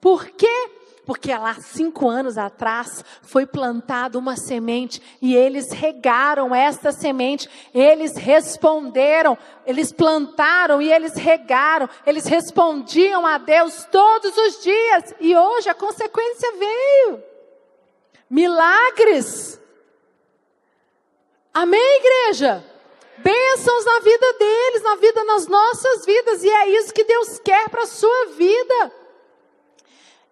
Por 0.00 0.24
quê? 0.24 0.70
Porque 1.04 1.34
lá 1.34 1.54
cinco 1.54 2.08
anos 2.08 2.38
atrás 2.38 3.04
foi 3.22 3.44
plantada 3.44 4.16
uma 4.16 4.36
semente 4.36 5.02
e 5.20 5.34
eles 5.34 5.72
regaram 5.72 6.54
esta 6.54 6.92
semente, 6.92 7.50
eles 7.74 8.16
responderam, 8.16 9.36
eles 9.66 9.92
plantaram 9.92 10.80
e 10.80 10.92
eles 10.92 11.14
regaram, 11.14 11.88
eles 12.06 12.26
respondiam 12.26 13.26
a 13.26 13.36
Deus 13.36 13.84
todos 13.90 14.36
os 14.36 14.62
dias 14.62 15.14
e 15.18 15.36
hoje 15.36 15.68
a 15.68 15.74
consequência 15.74 16.52
veio. 16.52 17.22
Milagres. 18.30 19.60
Amém, 21.52 21.98
igreja? 21.98 22.64
Bênçãos 23.18 23.84
na 23.84 24.00
vida 24.00 24.32
deles, 24.34 24.82
na 24.82 24.94
vida, 24.96 25.24
nas 25.24 25.46
nossas 25.48 26.06
vidas, 26.06 26.42
e 26.42 26.48
é 26.48 26.68
isso 26.78 26.94
que 26.94 27.04
Deus 27.04 27.40
quer 27.40 27.68
para 27.68 27.82
a 27.82 27.86
sua 27.86 28.26
vida. 28.26 28.92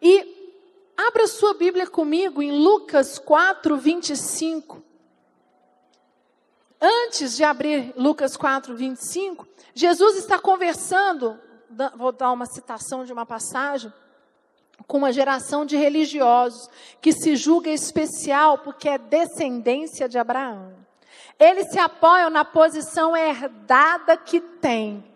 E 0.00 0.39
Abra 1.06 1.26
sua 1.26 1.54
Bíblia 1.54 1.86
comigo 1.86 2.42
em 2.42 2.52
Lucas 2.52 3.18
4, 3.18 3.74
25. 3.74 4.82
Antes 6.78 7.36
de 7.36 7.42
abrir 7.42 7.94
Lucas 7.96 8.36
4, 8.36 8.76
25, 8.76 9.48
Jesus 9.74 10.18
está 10.18 10.38
conversando, 10.38 11.40
vou 11.96 12.12
dar 12.12 12.30
uma 12.32 12.44
citação 12.44 13.02
de 13.02 13.14
uma 13.14 13.24
passagem, 13.24 13.90
com 14.86 14.98
uma 14.98 15.10
geração 15.10 15.64
de 15.64 15.74
religiosos 15.74 16.68
que 17.00 17.12
se 17.12 17.34
julga 17.34 17.70
especial 17.70 18.58
porque 18.58 18.86
é 18.86 18.98
descendência 18.98 20.06
de 20.06 20.18
Abraão. 20.18 20.74
Eles 21.38 21.70
se 21.70 21.78
apoiam 21.78 22.28
na 22.28 22.44
posição 22.44 23.16
herdada 23.16 24.18
que 24.18 24.38
tem 24.38 25.09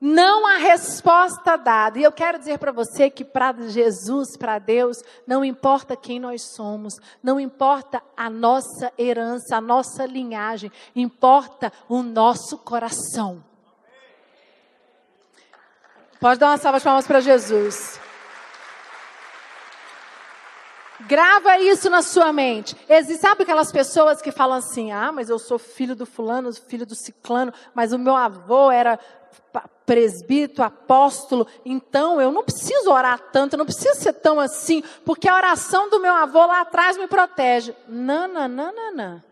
não 0.00 0.46
há 0.46 0.58
resposta 0.58 1.56
dada. 1.56 1.98
E 1.98 2.02
eu 2.02 2.12
quero 2.12 2.38
dizer 2.38 2.58
para 2.58 2.70
você 2.70 3.10
que 3.10 3.24
para 3.24 3.52
Jesus, 3.68 4.36
para 4.36 4.58
Deus, 4.58 5.02
não 5.26 5.44
importa 5.44 5.96
quem 5.96 6.20
nós 6.20 6.42
somos, 6.42 6.98
não 7.22 7.40
importa 7.40 8.02
a 8.16 8.30
nossa 8.30 8.92
herança, 8.96 9.56
a 9.56 9.60
nossa 9.60 10.06
linhagem, 10.06 10.70
importa 10.94 11.72
o 11.88 12.02
nosso 12.02 12.58
coração. 12.58 13.44
Pode 16.20 16.40
dar 16.40 16.48
uma 16.48 16.58
salva 16.58 16.78
de 16.78 16.84
palmas 16.84 17.06
para 17.06 17.20
Jesus. 17.20 18.00
Grava 21.02 21.58
isso 21.60 21.88
na 21.88 22.02
sua 22.02 22.32
mente. 22.32 22.76
Existe, 22.88 23.20
sabe 23.20 23.44
aquelas 23.44 23.70
pessoas 23.70 24.20
que 24.20 24.32
falam 24.32 24.58
assim: 24.58 24.90
ah, 24.90 25.12
mas 25.12 25.30
eu 25.30 25.38
sou 25.38 25.56
filho 25.56 25.94
do 25.94 26.04
fulano, 26.04 26.52
filho 26.52 26.84
do 26.84 26.96
ciclano, 26.96 27.52
mas 27.72 27.92
o 27.92 27.98
meu 27.98 28.16
avô 28.16 28.68
era 28.68 28.98
presbítero, 29.88 30.62
apóstolo, 30.62 31.46
então 31.64 32.20
eu 32.20 32.30
não 32.30 32.44
preciso 32.44 32.90
orar 32.90 33.18
tanto, 33.32 33.54
eu 33.54 33.58
não 33.58 33.64
preciso 33.64 33.98
ser 33.98 34.12
tão 34.12 34.38
assim, 34.38 34.84
porque 35.02 35.26
a 35.26 35.34
oração 35.34 35.88
do 35.88 35.98
meu 35.98 36.12
avô 36.12 36.44
lá 36.44 36.60
atrás 36.60 36.98
me 36.98 37.06
protege. 37.06 37.74
Não, 37.88 38.28
não, 38.28 38.46
não, 38.46 38.70
não, 38.70 38.94
não. 38.94 39.22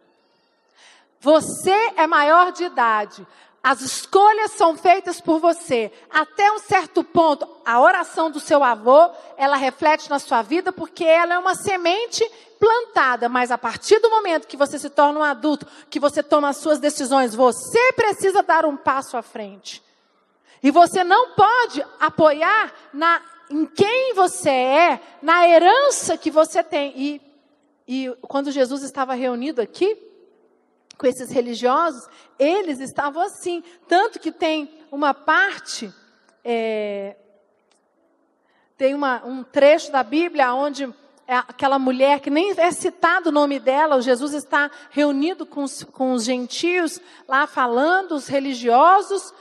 Você 1.20 1.92
é 1.96 2.06
maior 2.06 2.52
de 2.52 2.64
idade. 2.64 3.26
As 3.62 3.82
escolhas 3.82 4.52
são 4.52 4.78
feitas 4.78 5.20
por 5.20 5.40
você. 5.40 5.92
Até 6.08 6.50
um 6.50 6.58
certo 6.58 7.04
ponto, 7.04 7.46
a 7.62 7.78
oração 7.78 8.30
do 8.30 8.40
seu 8.40 8.64
avô, 8.64 9.10
ela 9.36 9.56
reflete 9.56 10.08
na 10.08 10.18
sua 10.18 10.40
vida 10.40 10.72
porque 10.72 11.04
ela 11.04 11.34
é 11.34 11.38
uma 11.38 11.54
semente 11.54 12.24
plantada, 12.58 13.28
mas 13.28 13.50
a 13.50 13.58
partir 13.58 13.98
do 13.98 14.08
momento 14.08 14.46
que 14.46 14.56
você 14.56 14.78
se 14.78 14.88
torna 14.88 15.20
um 15.20 15.22
adulto, 15.22 15.66
que 15.90 16.00
você 16.00 16.22
toma 16.22 16.48
as 16.48 16.56
suas 16.56 16.78
decisões, 16.78 17.34
você 17.34 17.92
precisa 17.92 18.42
dar 18.42 18.64
um 18.64 18.74
passo 18.74 19.18
à 19.18 19.22
frente. 19.22 19.84
E 20.62 20.70
você 20.70 21.04
não 21.04 21.34
pode 21.34 21.84
apoiar 22.00 22.72
na, 22.92 23.22
em 23.50 23.66
quem 23.66 24.14
você 24.14 24.50
é, 24.50 25.00
na 25.22 25.46
herança 25.48 26.16
que 26.16 26.30
você 26.30 26.62
tem. 26.62 26.92
E, 26.96 27.22
e 27.86 28.16
quando 28.22 28.50
Jesus 28.50 28.82
estava 28.82 29.14
reunido 29.14 29.60
aqui, 29.60 29.96
com 30.98 31.06
esses 31.06 31.30
religiosos, 31.30 32.08
eles 32.38 32.80
estavam 32.80 33.22
assim. 33.22 33.62
Tanto 33.86 34.18
que 34.18 34.32
tem 34.32 34.70
uma 34.90 35.12
parte, 35.12 35.92
é, 36.44 37.16
tem 38.76 38.94
uma, 38.94 39.24
um 39.24 39.42
trecho 39.42 39.92
da 39.92 40.02
Bíblia 40.02 40.54
onde 40.54 40.92
é 41.28 41.36
aquela 41.36 41.78
mulher 41.78 42.20
que 42.20 42.30
nem 42.30 42.52
é 42.56 42.70
citado 42.70 43.30
o 43.30 43.32
nome 43.32 43.58
dela, 43.58 44.00
Jesus 44.00 44.32
está 44.32 44.70
reunido 44.90 45.44
com 45.44 45.64
os, 45.64 45.82
com 45.82 46.12
os 46.12 46.24
gentios 46.24 47.00
lá 47.26 47.48
falando, 47.48 48.12
os 48.12 48.28
religiosos, 48.28 49.34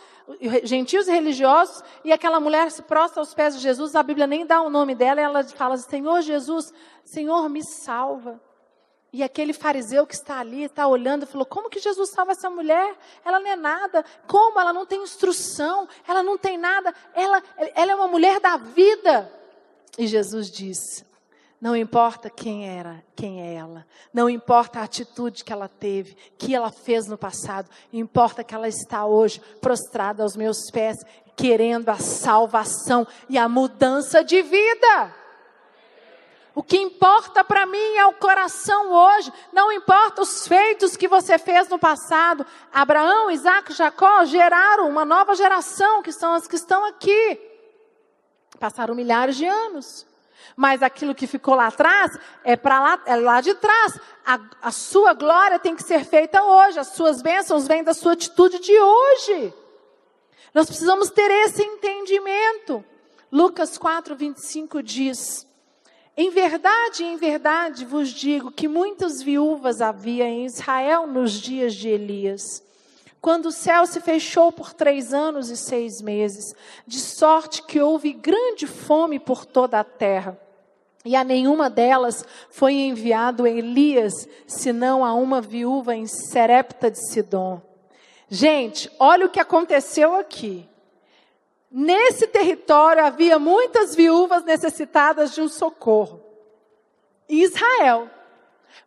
gentios 0.64 1.08
e 1.08 1.12
religiosos, 1.12 1.84
e 2.04 2.12
aquela 2.12 2.40
mulher 2.40 2.72
se 2.72 2.82
prostra 2.82 3.22
aos 3.22 3.34
pés 3.34 3.56
de 3.56 3.62
Jesus, 3.62 3.96
a 3.96 4.04
Bíblia 4.04 4.28
nem 4.28 4.46
dá 4.46 4.62
o 4.62 4.70
nome 4.70 4.96
dela, 4.96 5.22
ela 5.22 5.44
fala 5.44 5.76
assim, 5.76 5.90
Senhor 5.90 6.22
Jesus, 6.22 6.74
Senhor 7.04 7.50
me 7.50 7.64
salva. 7.64 8.42
E 9.14 9.24
aquele 9.24 9.54
fariseu 9.54 10.06
que 10.06 10.14
está 10.14 10.40
ali, 10.40 10.64
está 10.64 10.86
olhando, 10.86 11.26
falou: 11.26 11.46
Como 11.46 11.70
que 11.70 11.80
Jesus 11.80 12.10
salva 12.10 12.34
essa 12.34 12.50
mulher? 12.50 12.98
Ela 13.24 13.40
não 13.40 13.50
é 13.50 13.56
nada. 13.56 14.04
Como? 14.28 14.60
Ela 14.60 14.74
não 14.74 14.86
tem 14.86 15.02
instrução, 15.02 15.88
ela 16.06 16.22
não 16.22 16.38
tem 16.38 16.58
nada. 16.58 16.94
Ela, 17.14 17.42
ela 17.76 17.94
é 17.94 17.96
uma 17.96 18.10
mulher 18.10 18.42
da 18.42 18.58
vida. 18.58 19.32
E 19.98 20.06
Jesus 20.06 20.52
disse: 20.52 21.06
não 21.66 21.76
importa 21.76 22.30
quem 22.30 22.70
era, 22.70 23.04
quem 23.16 23.42
é 23.42 23.56
ela. 23.56 23.88
Não 24.14 24.30
importa 24.30 24.80
a 24.80 24.84
atitude 24.84 25.44
que 25.44 25.52
ela 25.52 25.68
teve, 25.68 26.16
que 26.38 26.54
ela 26.54 26.70
fez 26.70 27.08
no 27.08 27.18
passado. 27.18 27.68
Importa 27.92 28.44
que 28.44 28.54
ela 28.54 28.68
está 28.68 29.04
hoje 29.08 29.42
prostrada 29.60 30.22
aos 30.22 30.36
meus 30.36 30.70
pés, 30.70 30.96
querendo 31.36 31.90
a 31.90 31.98
salvação 31.98 33.08
e 33.28 33.36
a 33.36 33.50
mudança 33.50 34.24
de 34.24 34.44
vida. 34.44 35.16
O 36.54 36.62
que 36.62 36.78
importa 36.78 37.44
para 37.44 37.66
mim 37.66 37.96
é 37.96 38.06
o 38.06 38.14
coração 38.14 38.92
hoje. 38.94 39.34
Não 39.52 39.72
importa 39.72 40.22
os 40.22 40.48
feitos 40.48 40.96
que 40.96 41.08
você 41.08 41.40
fez 41.40 41.68
no 41.68 41.80
passado. 41.80 42.46
Abraão, 42.72 43.32
Isaac, 43.32 43.74
Jacó 43.74 44.24
geraram 44.26 44.88
uma 44.88 45.04
nova 45.04 45.34
geração, 45.34 46.04
que 46.04 46.12
são 46.12 46.36
as 46.36 46.48
que 46.48 46.58
estão 46.58 46.86
aqui. 46.86 47.42
Passaram 48.60 48.94
milhares 48.94 49.36
de 49.36 49.48
anos. 49.48 50.06
Mas 50.56 50.84
aquilo 50.84 51.16
que 51.16 51.28
ficou 51.28 51.56
lá 51.56 51.68
atrás 51.68 52.18
é 52.44 52.56
para 52.56 52.80
lá, 52.80 53.02
é 53.06 53.16
lá 53.16 53.42
de 53.42 53.54
trás. 53.56 54.00
A, 54.26 54.40
a 54.62 54.72
sua 54.72 55.14
glória 55.14 55.60
tem 55.60 55.76
que 55.76 55.84
ser 55.84 56.04
feita 56.06 56.44
hoje. 56.44 56.80
As 56.80 56.88
suas 56.88 57.22
bênçãos 57.22 57.68
vêm 57.68 57.84
da 57.84 57.94
sua 57.94 58.14
atitude 58.14 58.60
de 58.60 58.78
hoje. 58.78 59.54
Nós 60.54 60.66
precisamos 60.66 61.10
ter 61.10 61.30
esse 61.30 61.62
entendimento. 61.62 62.84
Lucas 63.32 63.78
4, 63.78 64.16
25 64.16 64.82
diz: 64.82 65.48
Em 66.18 66.30
verdade, 66.30 67.04
em 67.04 67.18
verdade 67.18 67.86
vos 67.86 68.10
digo 68.10 68.52
que 68.52 68.68
muitas 68.68 69.22
viúvas 69.22 69.82
havia 69.82 70.26
em 70.26 70.46
Israel 70.46 71.06
nos 71.06 71.34
dias 71.34 71.76
de 71.76 71.90
Elias 71.90 72.65
quando 73.26 73.48
o 73.48 73.52
céu 73.52 73.88
se 73.88 74.00
fechou 74.02 74.52
por 74.52 74.72
três 74.72 75.12
anos 75.12 75.50
e 75.50 75.58
seis 75.58 76.00
meses, 76.00 76.54
de 76.86 77.00
sorte 77.00 77.64
que 77.64 77.82
houve 77.82 78.14
grande 78.14 78.68
fome 78.68 79.20
por 79.20 79.48
toda 79.48 79.80
a 79.80 79.84
terra. 79.84 80.40
E 81.04 81.16
a 81.16 81.24
nenhuma 81.24 81.68
delas 81.68 82.24
foi 82.52 82.74
enviado 82.74 83.48
Elias, 83.48 84.14
senão 84.46 85.04
a 85.04 85.16
uma 85.16 85.42
viúva 85.42 85.96
em 85.96 86.06
Serepta 86.06 86.92
de 86.92 87.00
Sidom. 87.00 87.60
Gente, 88.30 88.92
olha 89.00 89.26
o 89.26 89.30
que 89.30 89.40
aconteceu 89.40 90.14
aqui. 90.14 90.70
Nesse 91.72 92.28
território 92.28 93.04
havia 93.04 93.40
muitas 93.40 93.96
viúvas 93.96 94.46
necessitadas 94.46 95.34
de 95.34 95.42
um 95.42 95.48
socorro. 95.48 96.22
Israel 97.28 98.08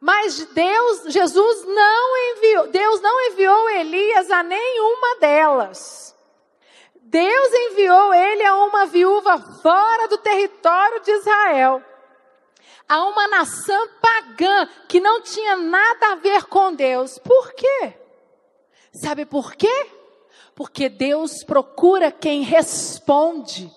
mas 0.01 0.45
Deus, 0.47 1.13
Jesus 1.13 1.65
não 1.65 2.17
enviou, 2.17 2.69
Deus 2.69 3.01
não 3.01 3.21
enviou 3.29 3.71
Elias 3.71 4.31
a 4.31 4.43
nenhuma 4.43 5.17
delas. 5.17 6.15
Deus 6.95 7.53
enviou 7.53 8.13
ele 8.13 8.45
a 8.45 8.55
uma 8.55 8.87
viúva 8.87 9.39
fora 9.63 10.09
do 10.09 10.19
território 10.19 11.01
de 11.01 11.11
Israel, 11.11 11.83
a 12.87 13.05
uma 13.07 13.27
nação 13.29 13.89
pagã 14.01 14.69
que 14.87 15.01
não 15.01 15.23
tinha 15.23 15.57
nada 15.57 16.13
a 16.13 16.15
ver 16.17 16.45
com 16.45 16.75
Deus. 16.75 17.19
Por 17.19 17.55
quê? 17.55 17.95
Sabe 18.93 19.25
por 19.25 19.55
quê? 19.55 19.91
Porque 20.55 20.89
Deus 20.89 21.43
procura 21.45 22.13
quem 22.13 22.43
responde, 22.43 23.73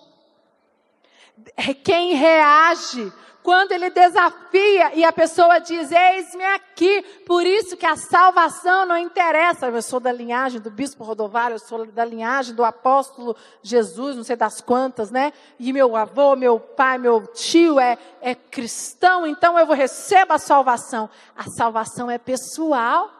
quem 1.82 2.14
reage, 2.14 3.12
quando 3.42 3.72
ele 3.72 3.90
desafia 3.90 4.94
e 4.94 5.04
a 5.04 5.12
pessoa 5.12 5.58
diz: 5.58 5.90
Eis-me 5.90 6.44
aqui. 6.44 7.02
Por 7.26 7.44
isso 7.44 7.76
que 7.76 7.84
a 7.84 7.96
salvação 7.96 8.86
não 8.86 8.96
interessa. 8.96 9.66
Eu 9.66 9.82
sou 9.82 9.98
da 9.98 10.12
linhagem 10.12 10.60
do 10.60 10.70
bispo 10.70 11.04
Rodovalho, 11.04 11.56
eu 11.56 11.58
sou 11.58 11.84
da 11.86 12.04
linhagem 12.04 12.54
do 12.54 12.64
apóstolo 12.64 13.36
Jesus, 13.60 14.16
não 14.16 14.24
sei 14.24 14.36
das 14.36 14.60
quantas, 14.60 15.10
né? 15.10 15.32
E 15.58 15.72
meu 15.72 15.96
avô, 15.96 16.36
meu 16.36 16.60
pai, 16.60 16.98
meu 16.98 17.26
tio 17.26 17.80
é, 17.80 17.98
é 18.20 18.34
cristão, 18.34 19.26
então 19.26 19.58
eu 19.58 19.66
vou 19.66 19.74
receber 19.74 20.32
a 20.32 20.38
salvação. 20.38 21.10
A 21.36 21.44
salvação 21.44 22.10
é 22.10 22.18
pessoal. 22.18 23.10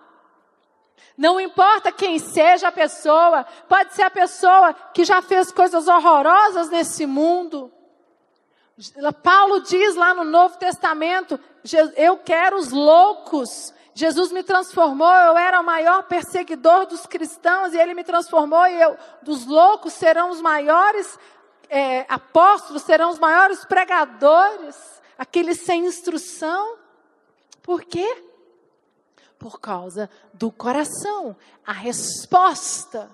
Não 1.17 1.41
importa 1.41 1.93
quem 1.93 2.19
seja 2.19 2.69
a 2.69 2.73
pessoa, 2.73 3.45
pode 3.69 3.93
ser 3.95 4.03
a 4.03 4.11
pessoa 4.11 4.73
que 4.95 5.05
já 5.05 5.21
fez 5.21 5.53
coisas 5.53 5.87
horrorosas 5.87 6.71
nesse 6.71 7.07
mundo 7.07 7.71
Paulo 9.23 9.61
diz 9.61 9.95
lá 9.95 10.15
no 10.15 10.25
Novo 10.25 10.57
Testamento: 10.59 11.39
eu 11.97 12.19
quero 12.19 12.57
os 12.57 12.71
loucos. 12.71 13.73
Jesus 13.95 14.33
me 14.33 14.43
transformou, 14.43 15.13
eu 15.13 15.37
era 15.37 15.61
o 15.61 15.65
maior 15.65 16.05
perseguidor 16.05 16.87
dos 16.87 17.05
cristãos 17.05 17.75
e 17.75 17.79
ele 17.79 17.93
me 17.93 18.03
transformou 18.03 18.67
e 18.67 18.81
eu, 18.81 18.97
dos 19.21 19.45
loucos 19.45 19.93
serão 19.93 20.31
os 20.31 20.41
maiores 20.41 21.19
é, 21.69 22.07
apóstolos, 22.09 22.83
serão 22.83 23.11
os 23.11 23.19
maiores 23.19 23.67
pregadores, 23.67 25.03
aqueles 25.19 25.61
sem 25.61 25.85
instrução. 25.85 26.79
Por 27.63 27.83
quê? 27.83 28.25
Por 29.39 29.61
causa 29.61 30.09
do 30.33 30.51
coração, 30.51 31.37
a 31.67 31.73
resposta 31.73 33.11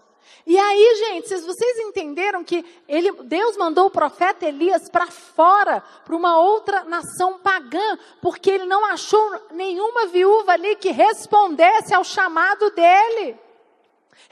e 0.51 0.59
aí, 0.59 0.97
gente, 0.97 1.37
vocês 1.43 1.79
entenderam 1.81 2.43
que 2.43 2.65
ele, 2.89 3.13
Deus 3.25 3.55
mandou 3.59 3.85
o 3.85 3.91
profeta 3.91 4.47
Elias 4.47 4.89
para 4.89 5.07
fora, 5.07 5.85
para 6.07 6.17
uma 6.17 6.41
outra 6.41 6.85
nação 6.85 7.39
pagã, 7.39 7.99
porque 8.23 8.51
ele 8.53 8.65
não 8.65 8.83
achou 8.87 9.43
nenhuma 9.51 10.07
viúva 10.07 10.53
ali 10.53 10.75
que 10.77 10.91
respondesse 10.91 11.95
ao 11.95 12.03
chamado 12.03 12.71
dele. 12.71 13.39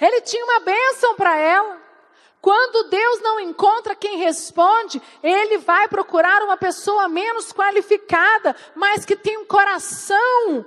Ele 0.01 0.23
tinha 0.23 0.43
uma 0.43 0.61
bênção 0.61 1.17
para 1.17 1.37
ela. 1.37 1.83
Quando 2.41 2.89
Deus 2.89 3.21
não 3.21 3.39
encontra 3.39 3.95
quem 3.95 4.17
responde, 4.17 5.03
ele 5.23 5.59
vai 5.59 5.87
procurar 5.87 6.43
uma 6.43 6.57
pessoa 6.57 7.09
menos 7.09 7.53
qualificada, 7.53 8.57
mas 8.75 9.05
que 9.05 9.17
tem 9.17 9.37
um 9.37 9.45
coração 9.45 10.65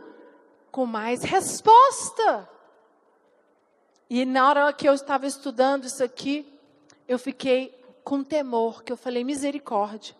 com 0.71 0.85
mais 0.85 1.23
resposta. 1.23 2.47
E 4.09 4.25
na 4.25 4.49
hora 4.49 4.73
que 4.73 4.89
eu 4.89 4.93
estava 4.93 5.27
estudando 5.27 5.85
isso 5.85 6.03
aqui, 6.03 6.51
eu 7.07 7.19
fiquei 7.19 7.79
com 8.03 8.23
temor, 8.23 8.83
que 8.83 8.91
eu 8.91 8.97
falei, 8.97 9.23
misericórdia. 9.23 10.15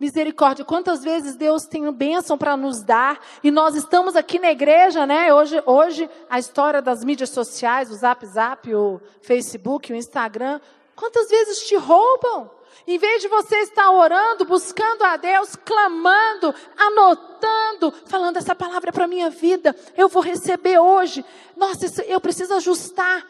Misericórdia, 0.00 0.64
quantas 0.64 1.04
vezes 1.04 1.36
Deus 1.36 1.64
tem 1.64 1.88
bênção 1.92 2.36
para 2.36 2.56
nos 2.56 2.82
dar 2.82 3.20
e 3.44 3.50
nós 3.52 3.76
estamos 3.76 4.16
aqui 4.16 4.40
na 4.40 4.50
igreja, 4.50 5.06
né? 5.06 5.32
Hoje, 5.32 5.62
hoje 5.64 6.10
a 6.28 6.40
história 6.40 6.82
das 6.82 7.04
mídias 7.04 7.30
sociais, 7.30 7.92
o 7.92 7.94
Zap 7.94 8.26
Zap, 8.26 8.74
o 8.74 9.00
Facebook, 9.22 9.92
o 9.92 9.96
Instagram, 9.96 10.60
quantas 10.96 11.28
vezes 11.28 11.64
te 11.68 11.76
roubam? 11.76 12.50
Em 12.86 12.98
vez 12.98 13.22
de 13.22 13.28
você 13.28 13.56
estar 13.60 13.90
orando, 13.90 14.44
buscando 14.44 15.02
a 15.04 15.16
Deus, 15.16 15.56
clamando, 15.56 16.54
anotando, 16.76 17.92
falando 18.06 18.36
essa 18.36 18.54
palavra 18.54 18.90
é 18.90 18.92
para 18.92 19.06
minha 19.06 19.30
vida, 19.30 19.74
eu 19.96 20.08
vou 20.08 20.22
receber 20.22 20.78
hoje. 20.78 21.24
Nossa, 21.56 22.02
eu 22.04 22.20
preciso 22.20 22.54
ajustar 22.54 23.26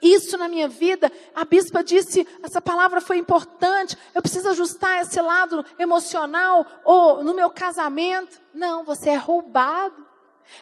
isso 0.00 0.38
na 0.38 0.48
minha 0.48 0.68
vida. 0.68 1.10
A 1.34 1.44
bispa 1.44 1.82
disse, 1.82 2.26
essa 2.42 2.60
palavra 2.60 3.00
foi 3.00 3.18
importante. 3.18 3.96
Eu 4.14 4.22
preciso 4.22 4.48
ajustar 4.50 5.02
esse 5.02 5.20
lado 5.20 5.64
emocional 5.78 6.64
ou 6.84 7.22
no 7.22 7.34
meu 7.34 7.50
casamento. 7.50 8.40
Não, 8.54 8.84
você 8.84 9.10
é 9.10 9.16
roubado. 9.16 10.06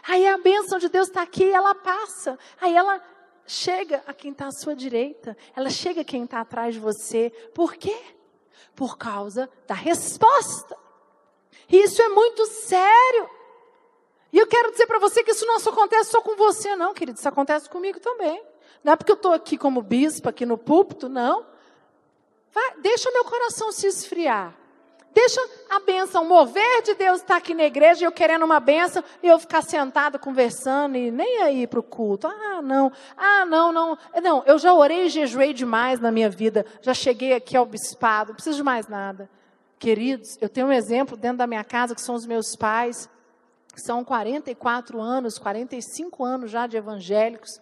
Aí 0.09 0.26
a 0.26 0.38
bênção 0.38 0.79
de 0.79 0.88
Deus 0.88 1.09
está 1.09 1.22
aqui 1.22 1.44
e 1.44 1.52
ela 1.52 1.74
passa. 1.74 2.38
Aí 2.61 2.74
ela 2.74 3.00
chega 3.46 4.02
a 4.06 4.12
quem 4.12 4.32
está 4.32 4.46
à 4.46 4.52
sua 4.52 4.74
direita. 4.74 5.37
Ela 5.54 5.70
chega 5.70 6.00
a 6.00 6.04
quem 6.04 6.24
está 6.24 6.40
atrás 6.40 6.74
de 6.74 6.80
você. 6.80 7.30
Por 7.54 7.74
quê? 7.74 7.96
Por 8.74 8.98
causa 8.98 9.48
da 9.66 9.74
resposta. 9.74 10.76
E 11.68 11.76
isso 11.76 12.00
é 12.02 12.09
muito 12.09 12.44
sério. 12.46 13.30
E 14.32 14.38
eu 14.38 14.46
quero 14.46 14.70
dizer 14.72 14.87
para 14.87 14.98
você 14.98 15.22
que 15.22 15.30
isso 15.30 15.46
não 15.46 15.59
só 15.59 15.70
acontece 15.70 16.11
só 16.11 16.20
com 16.20 16.37
você, 16.37 16.76
não, 16.76 16.92
querido. 16.92 17.18
Isso 17.18 17.28
acontece 17.28 17.68
comigo 17.70 18.00
também. 18.00 18.42
Não 18.85 18.92
é 18.92 18.96
porque 18.96 19.12
eu 19.12 19.16
estou 19.16 19.32
aqui 19.32 19.56
como 19.56 19.82
bispo, 19.82 20.28
aqui 20.28 20.44
no 20.44 20.59
púlpito, 20.59 21.09
não. 21.09 21.46
Vai, 22.52 22.78
deixa 22.80 23.11
meu 23.11 23.24
coração 23.24 23.72
se 23.72 23.87
esfriar. 23.87 24.54
Deixa 25.16 25.40
a 25.70 25.81
bênção, 25.81 26.26
mover 26.26 26.83
de 26.83 26.92
Deus 26.92 27.22
estar 27.22 27.38
aqui 27.38 27.55
na 27.55 27.64
igreja, 27.64 28.05
eu 28.05 28.12
querendo 28.12 28.44
uma 28.44 28.61
bênção, 28.61 29.02
e 29.22 29.26
eu 29.26 29.38
ficar 29.38 29.62
sentada 29.62 30.18
conversando 30.18 30.94
e 30.94 31.11
nem 31.11 31.40
aí 31.40 31.66
para 31.66 31.81
o 31.81 31.83
culto. 31.83 32.26
Ah, 32.26 32.61
não. 32.61 32.92
Ah, 33.16 33.46
não, 33.46 33.72
não. 33.72 33.96
Não, 34.22 34.42
eu 34.44 34.59
já 34.59 34.74
orei 34.74 35.07
e 35.07 35.09
jejuei 35.09 35.55
demais 35.55 36.00
na 36.00 36.12
minha 36.12 36.29
vida. 36.29 36.66
Já 36.83 36.92
cheguei 36.92 37.33
aqui 37.33 37.57
ao 37.57 37.64
bispado, 37.64 38.29
não 38.29 38.35
preciso 38.35 38.59
de 38.59 38.62
mais 38.62 38.88
nada. 38.88 39.31
Queridos, 39.79 40.37
eu 40.38 40.50
tenho 40.50 40.66
um 40.66 40.72
exemplo 40.72 41.16
dentro 41.16 41.38
da 41.38 41.46
minha 41.46 41.64
casa, 41.64 41.94
que 41.94 42.02
são 42.02 42.14
os 42.14 42.26
meus 42.26 42.55
pais, 42.55 43.09
que 43.72 43.81
são 43.81 44.05
44 44.05 45.00
anos, 45.00 45.38
45 45.38 46.24
anos 46.26 46.50
já 46.50 46.66
de 46.66 46.76
evangélicos. 46.76 47.59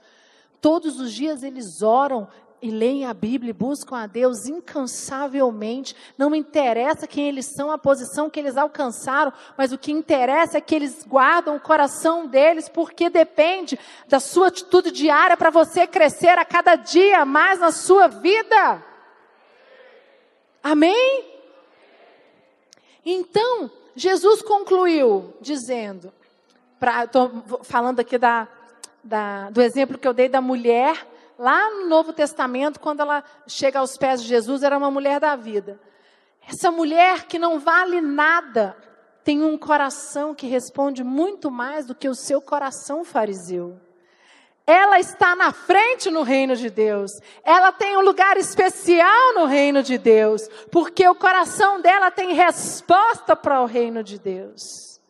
Todos 0.60 0.98
os 0.98 1.12
dias 1.12 1.44
eles 1.44 1.82
oram 1.82 2.26
e 2.64 2.70
leem 2.70 3.04
a 3.04 3.12
Bíblia 3.12 3.50
e 3.50 3.52
buscam 3.52 3.94
a 3.94 4.06
Deus 4.06 4.46
incansavelmente. 4.46 5.94
Não 6.16 6.34
interessa 6.34 7.06
quem 7.06 7.28
eles 7.28 7.44
são, 7.54 7.70
a 7.70 7.76
posição 7.76 8.30
que 8.30 8.40
eles 8.40 8.56
alcançaram, 8.56 9.30
mas 9.54 9.70
o 9.70 9.76
que 9.76 9.92
interessa 9.92 10.56
é 10.56 10.62
que 10.62 10.74
eles 10.74 11.04
guardam 11.04 11.56
o 11.56 11.60
coração 11.60 12.26
deles, 12.26 12.66
porque 12.66 13.10
depende 13.10 13.78
da 14.08 14.18
sua 14.18 14.48
atitude 14.48 14.90
diária 14.90 15.36
para 15.36 15.50
você 15.50 15.86
crescer 15.86 16.38
a 16.38 16.44
cada 16.44 16.74
dia 16.74 17.26
mais 17.26 17.60
na 17.60 17.70
sua 17.70 18.08
vida. 18.08 18.82
Amém? 20.62 21.22
Então, 23.04 23.70
Jesus 23.94 24.40
concluiu 24.40 25.34
dizendo, 25.38 26.10
estou 27.04 27.60
falando 27.62 28.00
aqui 28.00 28.16
da, 28.16 28.48
da, 29.02 29.50
do 29.50 29.60
exemplo 29.60 29.98
que 29.98 30.08
eu 30.08 30.14
dei 30.14 30.30
da 30.30 30.40
mulher 30.40 31.12
lá 31.38 31.70
no 31.70 31.86
Novo 31.86 32.12
Testamento, 32.12 32.80
quando 32.80 33.00
ela 33.00 33.22
chega 33.46 33.78
aos 33.78 33.96
pés 33.96 34.22
de 34.22 34.28
Jesus, 34.28 34.62
era 34.62 34.76
uma 34.76 34.90
mulher 34.90 35.20
da 35.20 35.36
vida. 35.36 35.80
Essa 36.46 36.70
mulher 36.70 37.24
que 37.24 37.38
não 37.38 37.58
vale 37.58 38.00
nada, 38.00 38.76
tem 39.24 39.42
um 39.42 39.56
coração 39.56 40.34
que 40.34 40.46
responde 40.46 41.02
muito 41.02 41.50
mais 41.50 41.86
do 41.86 41.94
que 41.94 42.08
o 42.08 42.14
seu 42.14 42.42
coração 42.42 43.04
fariseu. 43.04 43.80
Ela 44.66 44.98
está 44.98 45.36
na 45.36 45.52
frente 45.52 46.10
no 46.10 46.22
reino 46.22 46.56
de 46.56 46.70
Deus. 46.70 47.10
Ela 47.42 47.70
tem 47.70 47.96
um 47.96 48.00
lugar 48.00 48.36
especial 48.36 49.34
no 49.34 49.44
reino 49.44 49.82
de 49.82 49.98
Deus, 49.98 50.48
porque 50.70 51.06
o 51.06 51.14
coração 51.14 51.80
dela 51.80 52.10
tem 52.10 52.32
resposta 52.32 53.36
para 53.36 53.60
o 53.60 53.66
reino 53.66 54.02
de 54.02 54.18
Deus. 54.18 55.00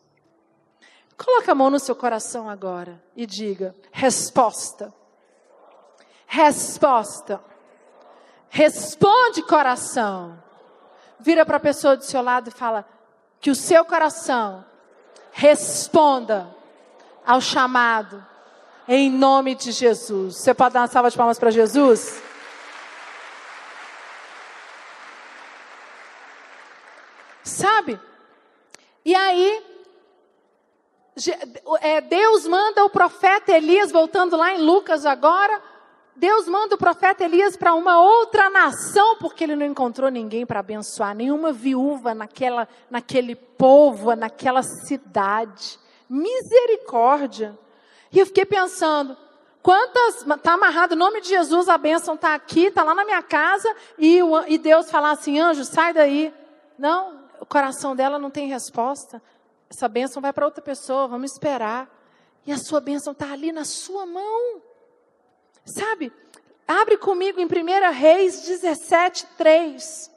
Coloque 1.17 1.49
a 1.49 1.55
mão 1.55 1.69
no 1.69 1.79
seu 1.79 1.95
coração 1.95 2.49
agora 2.49 3.01
e 3.15 3.25
diga: 3.25 3.73
resposta. 3.91 4.93
Resposta. 6.25 7.41
Responde, 8.49 9.41
coração. 9.43 10.41
Vira 11.19 11.45
para 11.45 11.57
a 11.57 11.59
pessoa 11.59 11.95
do 11.95 12.03
seu 12.03 12.21
lado 12.21 12.49
e 12.49 12.51
fala: 12.51 12.85
que 13.39 13.51
o 13.51 13.55
seu 13.55 13.85
coração 13.85 14.65
responda 15.31 16.47
ao 17.25 17.41
chamado, 17.41 18.25
em 18.87 19.09
nome 19.09 19.55
de 19.55 19.71
Jesus. 19.71 20.37
Você 20.37 20.53
pode 20.53 20.73
dar 20.73 20.81
uma 20.81 20.87
salva 20.87 21.09
de 21.09 21.17
palmas 21.17 21.37
para 21.37 21.51
Jesus? 21.51 22.21
Sabe? 27.43 27.99
E 29.03 29.13
aí, 29.13 29.63
é, 31.81 32.01
Deus 32.01 32.47
manda 32.47 32.83
o 32.83 32.89
profeta 32.89 33.51
Elias, 33.51 33.91
voltando 33.91 34.35
lá 34.35 34.53
em 34.53 34.61
Lucas 34.61 35.05
agora, 35.05 35.61
Deus 36.15 36.47
manda 36.47 36.75
o 36.75 36.77
profeta 36.77 37.23
Elias 37.23 37.57
para 37.57 37.73
uma 37.73 38.01
outra 38.01 38.49
nação, 38.49 39.17
porque 39.17 39.43
ele 39.43 39.55
não 39.55 39.65
encontrou 39.65 40.09
ninguém 40.09 40.45
para 40.45 40.61
abençoar, 40.61 41.13
nenhuma 41.13 41.51
viúva 41.51 42.15
naquela, 42.15 42.67
naquele 42.89 43.35
povo, 43.35 44.15
naquela 44.15 44.63
cidade. 44.63 45.77
Misericórdia. 46.09 47.57
E 48.11 48.19
eu 48.19 48.25
fiquei 48.25 48.45
pensando, 48.45 49.17
Quantas, 49.65 50.23
está 50.23 50.53
amarrado 50.53 50.91
o 50.91 50.95
nome 50.95 51.21
de 51.21 51.29
Jesus, 51.29 51.67
a 51.67 51.75
bênção 51.75 52.13
está 52.13 52.35
aqui, 52.35 52.65
está 52.65 52.83
lá 52.83 52.93
na 52.93 53.03
minha 53.03 53.23
casa, 53.23 53.75
e, 53.97 54.21
o, 54.21 54.47
e 54.47 54.59
Deus 54.59 54.91
falar 54.91 55.09
assim, 55.09 55.39
anjo, 55.39 55.65
sai 55.65 55.91
daí. 55.91 56.31
Não, 56.77 57.23
o 57.39 57.47
coração 57.47 57.95
dela 57.95 58.19
não 58.19 58.29
tem 58.29 58.47
resposta. 58.47 59.19
Essa 59.67 59.87
bênção 59.87 60.21
vai 60.21 60.31
para 60.31 60.45
outra 60.45 60.61
pessoa, 60.61 61.07
vamos 61.07 61.31
esperar. 61.31 61.89
E 62.45 62.51
a 62.51 62.59
sua 62.59 62.79
bênção 62.79 63.11
está 63.11 63.31
ali 63.31 63.51
na 63.51 63.65
sua 63.65 64.05
mão. 64.05 64.61
Sabe? 65.65 66.13
Abre 66.67 66.97
comigo 66.97 67.39
em 67.39 67.45
1 67.45 67.91
Reis 67.91 68.41
17, 68.41 69.25
3. 69.37 70.11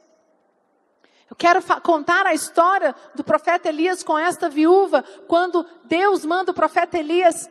Eu 1.29 1.35
quero 1.35 1.61
contar 1.81 2.25
a 2.25 2.33
história 2.33 2.95
do 3.13 3.23
profeta 3.23 3.69
Elias 3.69 4.03
com 4.03 4.17
esta 4.17 4.49
viúva, 4.49 5.03
quando 5.27 5.65
Deus 5.85 6.25
manda 6.25 6.51
o 6.51 6.55
profeta 6.55 6.97
Elias 6.97 7.49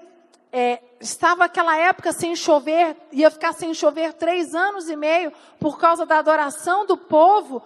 é, 0.52 0.80
estava 1.00 1.44
aquela 1.44 1.76
época 1.76 2.12
sem 2.12 2.34
chover, 2.34 2.96
ia 3.12 3.30
ficar 3.30 3.52
sem 3.52 3.72
chover 3.74 4.14
três 4.14 4.54
anos 4.54 4.88
e 4.88 4.96
meio 4.96 5.32
por 5.60 5.78
causa 5.78 6.06
da 6.06 6.18
adoração 6.18 6.86
do 6.86 6.96
povo 6.96 7.62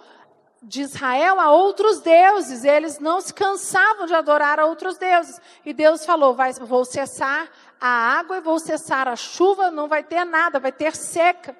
de 0.61 0.81
Israel 0.81 1.39
a 1.39 1.51
outros 1.51 1.99
deuses. 1.99 2.63
Eles 2.63 2.99
não 2.99 3.21
se 3.21 3.33
cansavam 3.33 4.05
de 4.05 4.13
adorar 4.13 4.59
a 4.59 4.65
outros 4.65 4.97
deuses. 4.97 5.39
E 5.65 5.73
Deus 5.73 6.05
falou: 6.05 6.33
vai, 6.33 6.53
vou 6.53 6.85
cessar 6.85 7.49
a 7.85 8.17
água 8.17 8.37
e 8.37 8.41
vou 8.41 8.57
cessar 8.59 9.09
a 9.09 9.15
chuva, 9.17 9.69
não 9.69 9.89
vai 9.89 10.01
ter 10.05 10.23
nada, 10.23 10.57
vai 10.57 10.71
ter 10.71 10.95
seca. 10.95 11.53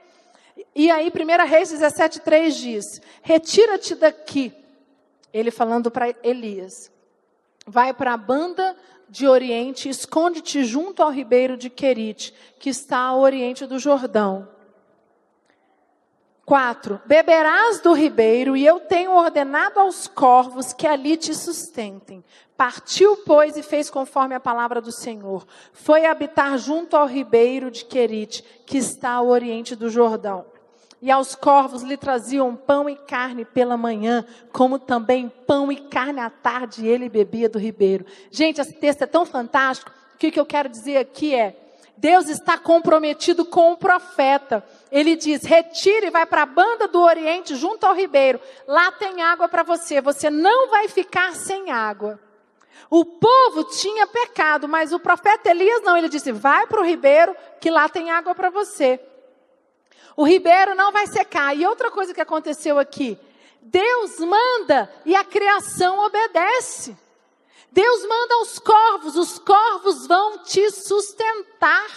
E 0.74 0.90
aí, 0.90 1.12
1 1.12 1.46
Reis 1.46 1.74
17,3 1.74 2.52
diz: 2.52 2.86
Retira-te 3.22 3.94
daqui. 3.94 4.54
Ele 5.34 5.52
falando 5.52 5.92
para 5.92 6.16
Elias: 6.24 6.90
Vai 7.68 7.94
para 7.94 8.14
a 8.14 8.18
banda 8.18 8.74
de 9.10 9.28
Oriente, 9.28 9.90
esconde-te 9.90 10.64
junto 10.64 11.04
ao 11.04 11.12
ribeiro 11.12 11.58
de 11.58 11.70
Querite, 11.70 12.34
que 12.58 12.70
está 12.70 13.00
ao 13.00 13.20
oriente 13.20 13.66
do 13.66 13.78
Jordão. 13.78 14.48
4. 16.46 17.02
Beberás 17.06 17.80
do 17.80 17.94
ribeiro, 17.94 18.56
e 18.56 18.66
eu 18.66 18.80
tenho 18.80 19.12
ordenado 19.12 19.80
aos 19.80 20.08
corvos 20.08 20.74
que 20.74 20.86
ali 20.86 21.16
te 21.16 21.34
sustentem. 21.34 22.24
Partiu, 22.58 23.18
pois, 23.26 23.56
e 23.56 23.64
fez 23.64 23.90
conforme 23.90 24.36
a 24.36 24.40
palavra 24.40 24.82
do 24.82 24.92
Senhor. 24.92 25.46
Foi 25.72 26.06
habitar 26.06 26.58
junto 26.58 26.96
ao 26.96 27.08
ribeiro 27.08 27.72
de 27.72 27.86
Querite, 27.86 28.44
que 28.66 28.78
está 28.78 29.12
ao 29.12 29.28
oriente 29.28 29.76
do 29.76 29.90
Jordão. 29.90 30.46
E 31.02 31.12
aos 31.12 31.36
corvos 31.36 31.82
lhe 31.82 31.98
traziam 31.98 32.56
pão 32.56 32.90
e 32.90 32.96
carne 32.96 33.44
pela 33.44 33.76
manhã, 33.76 34.26
como 34.54 34.80
também 34.80 35.28
pão 35.46 35.72
e 35.72 35.78
carne 35.78 36.20
à 36.20 36.30
tarde, 36.30 36.88
ele 36.88 37.10
bebia 37.10 37.50
do 37.50 37.60
ribeiro. 37.60 38.06
Gente, 38.32 38.62
esse 38.62 38.74
texto 38.74 39.02
é 39.02 39.08
tão 39.08 39.26
fantástico, 39.26 39.92
que 40.18 40.28
o 40.28 40.32
que 40.32 40.40
eu 40.40 40.46
quero 40.46 40.70
dizer 40.70 40.98
aqui 40.98 41.36
é, 41.36 41.63
Deus 41.96 42.28
está 42.28 42.58
comprometido 42.58 43.46
com 43.46 43.72
o 43.72 43.78
profeta. 43.78 44.64
Ele 44.92 45.16
diz: 45.16 45.44
retire 45.44 46.08
e 46.08 46.12
vai 46.12 46.26
para 46.26 46.42
a 46.42 46.48
banda 46.48 46.88
do 46.88 47.02
Oriente, 47.02 47.56
junto 47.56 47.86
ao 47.86 47.96
ribeiro. 47.96 48.40
Lá 48.68 48.92
tem 48.92 49.22
água 49.22 49.48
para 49.48 49.64
você. 49.64 50.02
Você 50.02 50.30
não 50.30 50.70
vai 50.70 50.88
ficar 50.88 51.34
sem 51.36 51.72
água. 51.72 52.20
O 52.90 53.06
povo 53.06 53.64
tinha 53.66 54.06
pecado, 54.06 54.68
mas 54.68 54.92
o 54.92 55.00
profeta 55.00 55.50
Elias 55.50 55.82
não. 55.84 55.96
Ele 55.96 56.10
disse: 56.10 56.32
vai 56.32 56.68
para 56.68 56.82
o 56.82 56.86
ribeiro, 56.86 57.36
que 57.60 57.70
lá 57.70 57.88
tem 57.88 58.12
água 58.12 58.34
para 58.34 58.50
você. 58.50 59.00
O 60.16 60.24
ribeiro 60.24 60.76
não 60.76 60.92
vai 60.92 61.08
secar. 61.08 61.56
E 61.56 61.66
outra 61.66 61.90
coisa 61.90 62.14
que 62.14 62.22
aconteceu 62.22 62.78
aqui: 62.80 63.18
Deus 63.62 64.20
manda 64.20 64.92
e 65.06 65.16
a 65.16 65.24
criação 65.24 66.00
obedece. 66.06 66.98
Deus 67.74 68.06
manda 68.06 68.38
os 68.38 68.60
corvos, 68.60 69.16
os 69.16 69.40
corvos 69.40 70.06
vão 70.06 70.44
te 70.44 70.70
sustentar. 70.70 71.88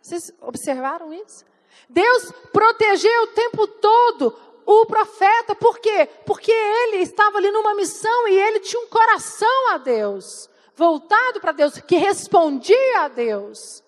Vocês 0.00 0.32
observaram 0.40 1.12
isso? 1.12 1.44
Deus 1.88 2.30
protegeu 2.52 3.24
o 3.24 3.26
tempo 3.28 3.66
todo 3.66 4.38
o 4.64 4.86
profeta, 4.86 5.56
por 5.56 5.80
quê? 5.80 6.08
Porque 6.24 6.52
ele 6.52 6.98
estava 6.98 7.38
ali 7.38 7.50
numa 7.50 7.74
missão 7.74 8.28
e 8.28 8.34
ele 8.36 8.60
tinha 8.60 8.80
um 8.80 8.88
coração 8.88 9.70
a 9.72 9.78
Deus, 9.78 10.48
voltado 10.74 11.40
para 11.40 11.52
Deus, 11.52 11.78
que 11.80 11.96
respondia 11.96 13.00
a 13.00 13.08
Deus. 13.08 13.82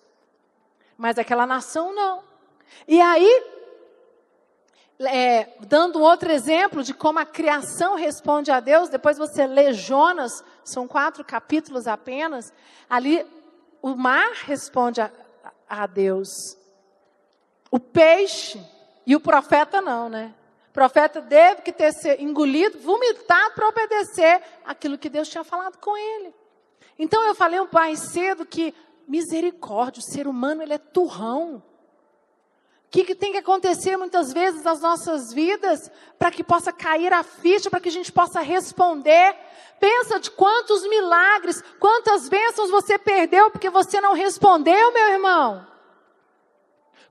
Mas 0.97 1.17
aquela 1.17 1.47
nação 1.47 1.93
não. 1.93 2.23
E 2.87 2.99
aí, 2.99 3.43
é, 5.01 5.49
dando 5.61 6.01
outro 6.01 6.29
exemplo 6.29 6.83
de 6.83 6.93
como 6.93 7.19
a 7.19 7.25
criação 7.25 7.95
responde 7.95 8.51
a 8.51 8.59
Deus, 8.59 8.89
depois 8.89 9.17
você 9.17 9.47
lê 9.47 9.73
Jonas, 9.73 10.43
são 10.71 10.87
quatro 10.87 11.23
capítulos 11.23 11.87
apenas, 11.87 12.53
ali 12.89 13.25
o 13.81 13.95
mar 13.95 14.31
responde 14.45 15.01
a, 15.01 15.11
a 15.67 15.87
Deus. 15.87 16.29
O 17.71 17.79
peixe 17.79 18.61
e 19.05 19.15
o 19.15 19.19
profeta 19.19 19.81
não, 19.81 20.09
né? 20.09 20.33
O 20.69 20.71
profeta 20.71 21.19
deve 21.19 21.61
que 21.61 21.71
ter 21.71 21.91
sido 21.93 22.21
engolido, 22.21 22.79
vomitado 22.79 23.55
para 23.55 23.67
obedecer 23.67 24.41
aquilo 24.65 24.97
que 24.97 25.09
Deus 25.09 25.27
tinha 25.27 25.43
falado 25.43 25.77
com 25.77 25.97
ele. 25.97 26.33
Então 26.97 27.23
eu 27.23 27.33
falei 27.33 27.59
um 27.59 27.67
pai 27.67 27.95
cedo 27.95 28.45
que 28.45 28.73
misericórdia, 29.07 29.99
o 29.99 30.13
ser 30.13 30.27
humano 30.27 30.61
ele 30.61 30.73
é 30.73 30.77
turrão. 30.77 31.63
O 32.89 32.91
que, 32.91 33.03
que, 33.03 33.13
tem 33.13 33.31
que 33.31 33.37
acontecer 33.37 33.95
muitas 33.97 34.33
vezes 34.33 34.63
nas 34.63 34.81
nossas 34.81 35.31
vidas 35.31 35.91
para 36.17 36.31
que 36.31 36.43
possa 36.43 36.73
cair 36.73 37.13
a 37.13 37.21
ficha, 37.21 37.69
para 37.69 37.79
que 37.79 37.89
a 37.89 37.91
gente 37.91 38.11
possa 38.11 38.41
responder? 38.41 39.35
Pensa 39.79 40.19
de 40.19 40.31
quantos 40.31 40.81
milagres, 40.87 41.63
quantas 41.79 42.27
bênçãos 42.27 42.71
você 42.71 42.97
perdeu 42.97 43.51
porque 43.51 43.69
você 43.69 44.01
não 44.01 44.13
respondeu, 44.13 44.91
meu 44.91 45.09
irmão. 45.11 45.67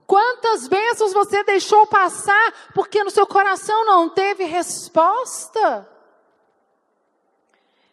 Quantas 0.05 0.67
bênçãos 0.67 1.13
você 1.13 1.45
deixou 1.45 1.87
passar 1.87 2.71
porque 2.75 3.01
no 3.01 3.09
seu 3.09 3.25
coração 3.25 3.85
não 3.85 4.09
teve 4.09 4.43
resposta? 4.43 5.89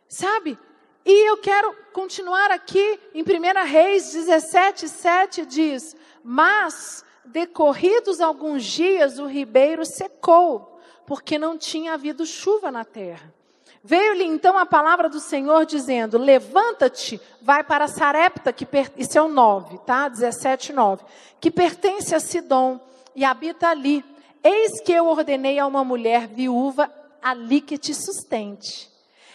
Sabe? 0.09 0.59
E 1.05 1.31
eu 1.31 1.37
quero 1.37 1.73
continuar 1.93 2.51
aqui 2.51 2.99
em 3.15 3.23
1 3.23 3.65
Reis 3.65 4.13
17, 4.13 4.89
7 4.89 5.47
diz: 5.47 5.95
Mas 6.25 7.06
decorridos 7.27 8.21
alguns 8.21 8.65
dias, 8.65 9.19
o 9.19 9.27
ribeiro 9.27 9.85
secou, 9.85 10.81
porque 11.07 11.39
não 11.39 11.57
tinha 11.57 11.95
havido 11.95 12.27
chuva 12.27 12.71
na 12.71 12.85
terra. 12.85 13.35
Veio-lhe 13.83 14.25
então 14.25 14.59
a 14.59 14.67
palavra 14.67 15.09
do 15.09 15.21
Senhor 15.21 15.65
dizendo: 15.65 16.19
Levanta-te, 16.19 17.21
vai 17.41 17.63
para 17.63 17.87
Sarepta, 17.87 18.53
que 18.53 18.67
per... 18.67 18.91
isso 18.97 19.17
é 19.17 19.23
o 19.23 19.29
9, 19.29 19.79
tá? 19.87 20.09
17, 20.09 20.73
9, 20.73 21.05
que 21.41 21.53
pertence 21.53 22.15
a 22.15 22.19
Sidom 22.19 22.81
e 23.15 23.25
habita 23.25 23.69
ali. 23.69 24.05
Eis 24.43 24.81
que 24.81 24.93
eu 24.93 25.07
ordenei 25.07 25.59
a 25.59 25.67
uma 25.67 25.85
mulher 25.85 26.27
viúva 26.27 26.93
ali 27.23 27.61
que 27.61 27.79
te 27.79 27.95
sustente. 27.95 28.91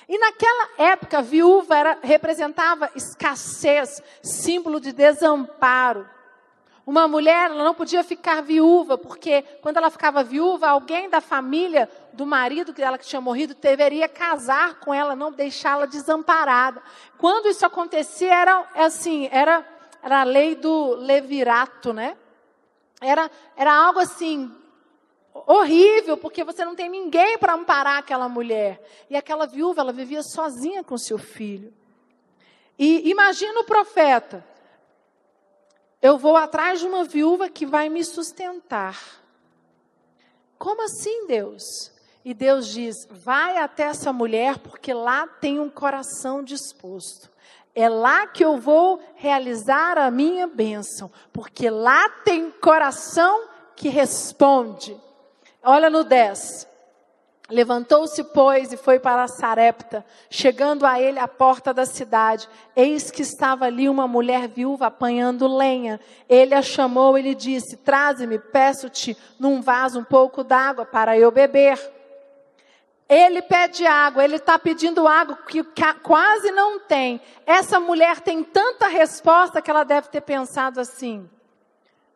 E 0.07 0.17
naquela 0.17 0.69
época, 0.77 1.21
viúva 1.21 1.77
era, 1.77 1.97
representava 2.01 2.91
escassez, 2.93 4.03
símbolo 4.21 4.81
de 4.81 4.91
desamparo. 4.91 6.05
Uma 6.85 7.07
mulher 7.07 7.51
ela 7.51 7.63
não 7.63 7.75
podia 7.75 8.03
ficar 8.03 8.41
viúva, 8.41 8.97
porque 8.97 9.43
quando 9.61 9.77
ela 9.77 9.91
ficava 9.91 10.23
viúva, 10.23 10.67
alguém 10.67 11.09
da 11.09 11.21
família 11.21 11.87
do 12.11 12.25
marido 12.25 12.73
dela 12.73 12.97
que 12.97 13.05
tinha 13.05 13.21
morrido 13.21 13.53
deveria 13.53 14.09
casar 14.09 14.79
com 14.79 14.93
ela, 14.93 15.15
não 15.15 15.31
deixá-la 15.31 15.85
desamparada. 15.85 16.81
Quando 17.17 17.47
isso 17.47 17.65
acontecia, 17.65 18.33
era 18.33 18.67
assim, 18.75 19.29
era, 19.31 19.65
era 20.01 20.21
a 20.21 20.23
lei 20.23 20.55
do 20.55 20.95
levirato, 20.95 21.93
né? 21.93 22.17
Era, 22.99 23.29
era 23.55 23.73
algo 23.73 23.99
assim, 23.99 24.51
horrível, 25.33 26.17
porque 26.17 26.43
você 26.43 26.65
não 26.65 26.75
tem 26.75 26.89
ninguém 26.89 27.37
para 27.37 27.53
amparar 27.53 27.99
aquela 27.99 28.27
mulher. 28.27 28.83
E 29.09 29.15
aquela 29.15 29.45
viúva, 29.45 29.81
ela 29.81 29.93
vivia 29.93 30.23
sozinha 30.23 30.83
com 30.83 30.97
seu 30.97 31.17
filho. 31.17 31.73
E 32.77 33.09
imagina 33.09 33.59
o 33.59 33.65
profeta, 33.65 34.43
eu 36.01 36.17
vou 36.17 36.35
atrás 36.35 36.79
de 36.79 36.85
uma 36.85 37.03
viúva 37.03 37.49
que 37.49 37.65
vai 37.65 37.89
me 37.89 38.03
sustentar. 38.03 38.99
Como 40.57 40.83
assim, 40.83 41.27
Deus? 41.27 41.91
E 42.23 42.33
Deus 42.33 42.67
diz: 42.67 43.07
vai 43.09 43.57
até 43.57 43.83
essa 43.83 44.11
mulher, 44.11 44.59
porque 44.59 44.93
lá 44.93 45.27
tem 45.27 45.59
um 45.59 45.69
coração 45.69 46.43
disposto. 46.43 47.29
É 47.73 47.87
lá 47.87 48.27
que 48.27 48.43
eu 48.43 48.57
vou 48.57 49.01
realizar 49.15 49.97
a 49.97 50.11
minha 50.11 50.45
bênção, 50.45 51.09
porque 51.31 51.69
lá 51.69 52.09
tem 52.25 52.51
coração 52.51 53.47
que 53.75 53.87
responde. 53.87 54.99
Olha 55.63 55.89
no 55.89 56.03
10. 56.03 56.67
Levantou-se, 57.51 58.23
pois, 58.23 58.71
e 58.71 58.77
foi 58.77 58.97
para 58.97 59.27
Sarepta. 59.27 60.05
Chegando 60.29 60.85
a 60.85 61.01
ele 61.01 61.19
à 61.19 61.27
porta 61.27 61.73
da 61.73 61.85
cidade, 61.85 62.47
eis 62.73 63.11
que 63.11 63.21
estava 63.21 63.65
ali 63.65 63.89
uma 63.89 64.07
mulher 64.07 64.47
viúva 64.47 64.87
apanhando 64.87 65.53
lenha. 65.53 65.99
Ele 66.29 66.53
a 66.55 66.61
chamou 66.61 67.17
e 67.17 67.21
lhe 67.21 67.35
disse: 67.35 67.75
Traze-me, 67.75 68.39
peço-te, 68.39 69.17
num 69.37 69.61
vaso 69.61 69.99
um 69.99 70.03
pouco 70.03 70.45
d'água 70.45 70.85
para 70.85 71.17
eu 71.17 71.29
beber. 71.29 71.77
Ele 73.09 73.41
pede 73.41 73.85
água, 73.85 74.23
ele 74.23 74.37
está 74.37 74.57
pedindo 74.57 75.05
água 75.05 75.37
que 75.45 75.61
quase 76.01 76.49
não 76.51 76.79
tem. 76.79 77.19
Essa 77.45 77.77
mulher 77.77 78.21
tem 78.21 78.41
tanta 78.41 78.87
resposta 78.87 79.61
que 79.61 79.69
ela 79.69 79.83
deve 79.83 80.07
ter 80.07 80.21
pensado 80.21 80.79
assim: 80.79 81.29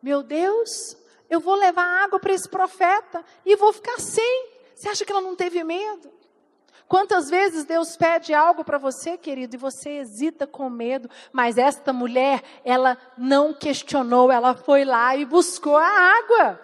Meu 0.02 0.22
Deus, 0.22 0.96
eu 1.28 1.40
vou 1.40 1.56
levar 1.56 2.04
água 2.04 2.18
para 2.18 2.32
esse 2.32 2.48
profeta 2.48 3.22
e 3.44 3.54
vou 3.56 3.74
ficar 3.74 4.00
sem. 4.00 4.55
Você 4.76 4.90
acha 4.90 5.04
que 5.06 5.10
ela 5.10 5.22
não 5.22 5.34
teve 5.34 5.64
medo? 5.64 6.12
Quantas 6.86 7.30
vezes 7.30 7.64
Deus 7.64 7.96
pede 7.96 8.34
algo 8.34 8.62
para 8.62 8.76
você, 8.76 9.16
querido, 9.16 9.56
e 9.56 9.58
você 9.58 9.98
hesita 9.98 10.46
com 10.46 10.68
medo, 10.68 11.10
mas 11.32 11.56
esta 11.56 11.92
mulher, 11.92 12.42
ela 12.62 12.96
não 13.16 13.54
questionou, 13.54 14.30
ela 14.30 14.54
foi 14.54 14.84
lá 14.84 15.16
e 15.16 15.24
buscou 15.24 15.76
a 15.76 15.88
água. 15.88 16.60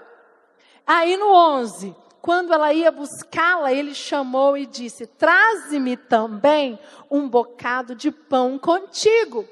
Aí 0.87 1.16
no 1.16 1.33
11, 1.33 1.96
quando 2.20 2.53
ela 2.53 2.72
ia 2.72 2.92
buscá-la, 2.92 3.72
ele 3.72 3.94
chamou 3.94 4.57
e 4.59 4.66
disse: 4.66 5.07
Traze-me 5.07 5.96
também 5.96 6.79
um 7.11 7.27
bocado 7.29 7.94
de 7.94 8.12
pão 8.12 8.59
contigo. 8.59 9.48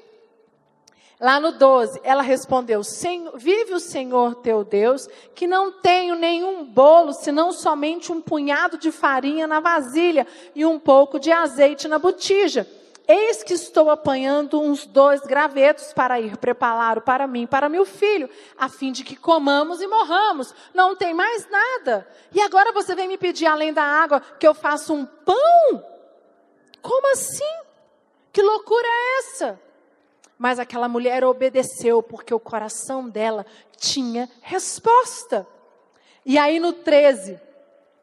Lá 1.21 1.39
no 1.39 1.51
12, 1.51 2.01
ela 2.03 2.23
respondeu: 2.23 2.81
Vive 3.35 3.75
o 3.75 3.79
Senhor 3.79 4.33
teu 4.35 4.63
Deus, 4.63 5.07
que 5.35 5.45
não 5.45 5.71
tenho 5.71 6.15
nenhum 6.15 6.65
bolo, 6.65 7.13
senão 7.13 7.51
somente 7.51 8.11
um 8.11 8.19
punhado 8.19 8.75
de 8.75 8.91
farinha 8.91 9.45
na 9.45 9.59
vasilha 9.59 10.25
e 10.55 10.65
um 10.65 10.79
pouco 10.79 11.19
de 11.19 11.31
azeite 11.31 11.87
na 11.87 11.99
botija. 11.99 12.67
Eis 13.07 13.43
que 13.43 13.53
estou 13.53 13.91
apanhando 13.91 14.59
uns 14.59 14.87
dois 14.87 15.21
gravetos 15.21 15.93
para 15.93 16.19
ir 16.19 16.37
prepará-lo 16.37 17.01
para 17.01 17.27
mim, 17.27 17.45
para 17.45 17.69
meu 17.69 17.85
filho, 17.85 18.27
a 18.57 18.67
fim 18.67 18.91
de 18.91 19.03
que 19.03 19.15
comamos 19.15 19.79
e 19.79 19.85
morramos. 19.85 20.55
Não 20.73 20.95
tem 20.95 21.13
mais 21.13 21.47
nada. 21.51 22.07
E 22.33 22.41
agora 22.41 22.71
você 22.71 22.95
vem 22.95 23.07
me 23.07 23.17
pedir, 23.17 23.45
além 23.45 23.73
da 23.73 23.83
água, 23.83 24.21
que 24.39 24.47
eu 24.47 24.55
faça 24.55 24.91
um 24.91 25.05
pão? 25.05 25.85
Como 26.81 27.11
assim? 27.11 27.61
Que 28.31 28.41
loucura 28.41 28.87
é 28.87 29.19
essa? 29.19 29.70
Mas 30.41 30.57
aquela 30.57 30.89
mulher 30.89 31.23
obedeceu 31.23 32.01
porque 32.01 32.33
o 32.33 32.39
coração 32.39 33.07
dela 33.07 33.45
tinha 33.77 34.27
resposta. 34.41 35.45
E 36.25 36.35
aí 36.35 36.59
no 36.59 36.73
13, 36.73 37.39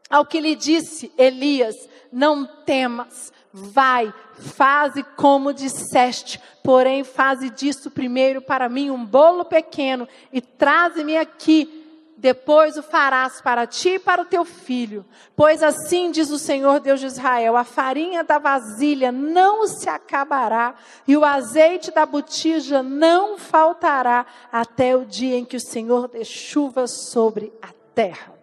ao 0.08 0.24
que 0.24 0.40
lhe 0.40 0.54
disse 0.54 1.12
Elias: 1.18 1.74
Não 2.12 2.46
temas, 2.46 3.32
vai, 3.52 4.14
faze 4.34 5.02
como 5.16 5.52
disseste, 5.52 6.40
porém 6.62 7.02
faze 7.02 7.50
disso 7.50 7.90
primeiro 7.90 8.40
para 8.40 8.68
mim 8.68 8.88
um 8.88 9.04
bolo 9.04 9.44
pequeno 9.44 10.06
e 10.32 10.40
traze-me 10.40 11.16
aqui 11.16 11.77
depois 12.18 12.76
o 12.76 12.82
farás 12.82 13.40
para 13.40 13.64
ti 13.64 13.90
e 13.90 13.98
para 13.98 14.22
o 14.22 14.24
teu 14.24 14.44
filho. 14.44 15.06
Pois 15.36 15.62
assim 15.62 16.10
diz 16.10 16.30
o 16.30 16.38
Senhor 16.38 16.80
Deus 16.80 16.98
de 16.98 17.06
Israel: 17.06 17.56
a 17.56 17.62
farinha 17.62 18.24
da 18.24 18.38
vasilha 18.38 19.12
não 19.12 19.68
se 19.68 19.88
acabará, 19.88 20.74
e 21.06 21.16
o 21.16 21.24
azeite 21.24 21.92
da 21.92 22.04
botija 22.04 22.82
não 22.82 23.38
faltará, 23.38 24.26
até 24.50 24.96
o 24.96 25.04
dia 25.04 25.36
em 25.36 25.44
que 25.44 25.56
o 25.56 25.60
Senhor 25.60 26.08
dê 26.08 26.24
chuva 26.24 26.88
sobre 26.88 27.52
a 27.62 27.68
terra. 27.94 28.34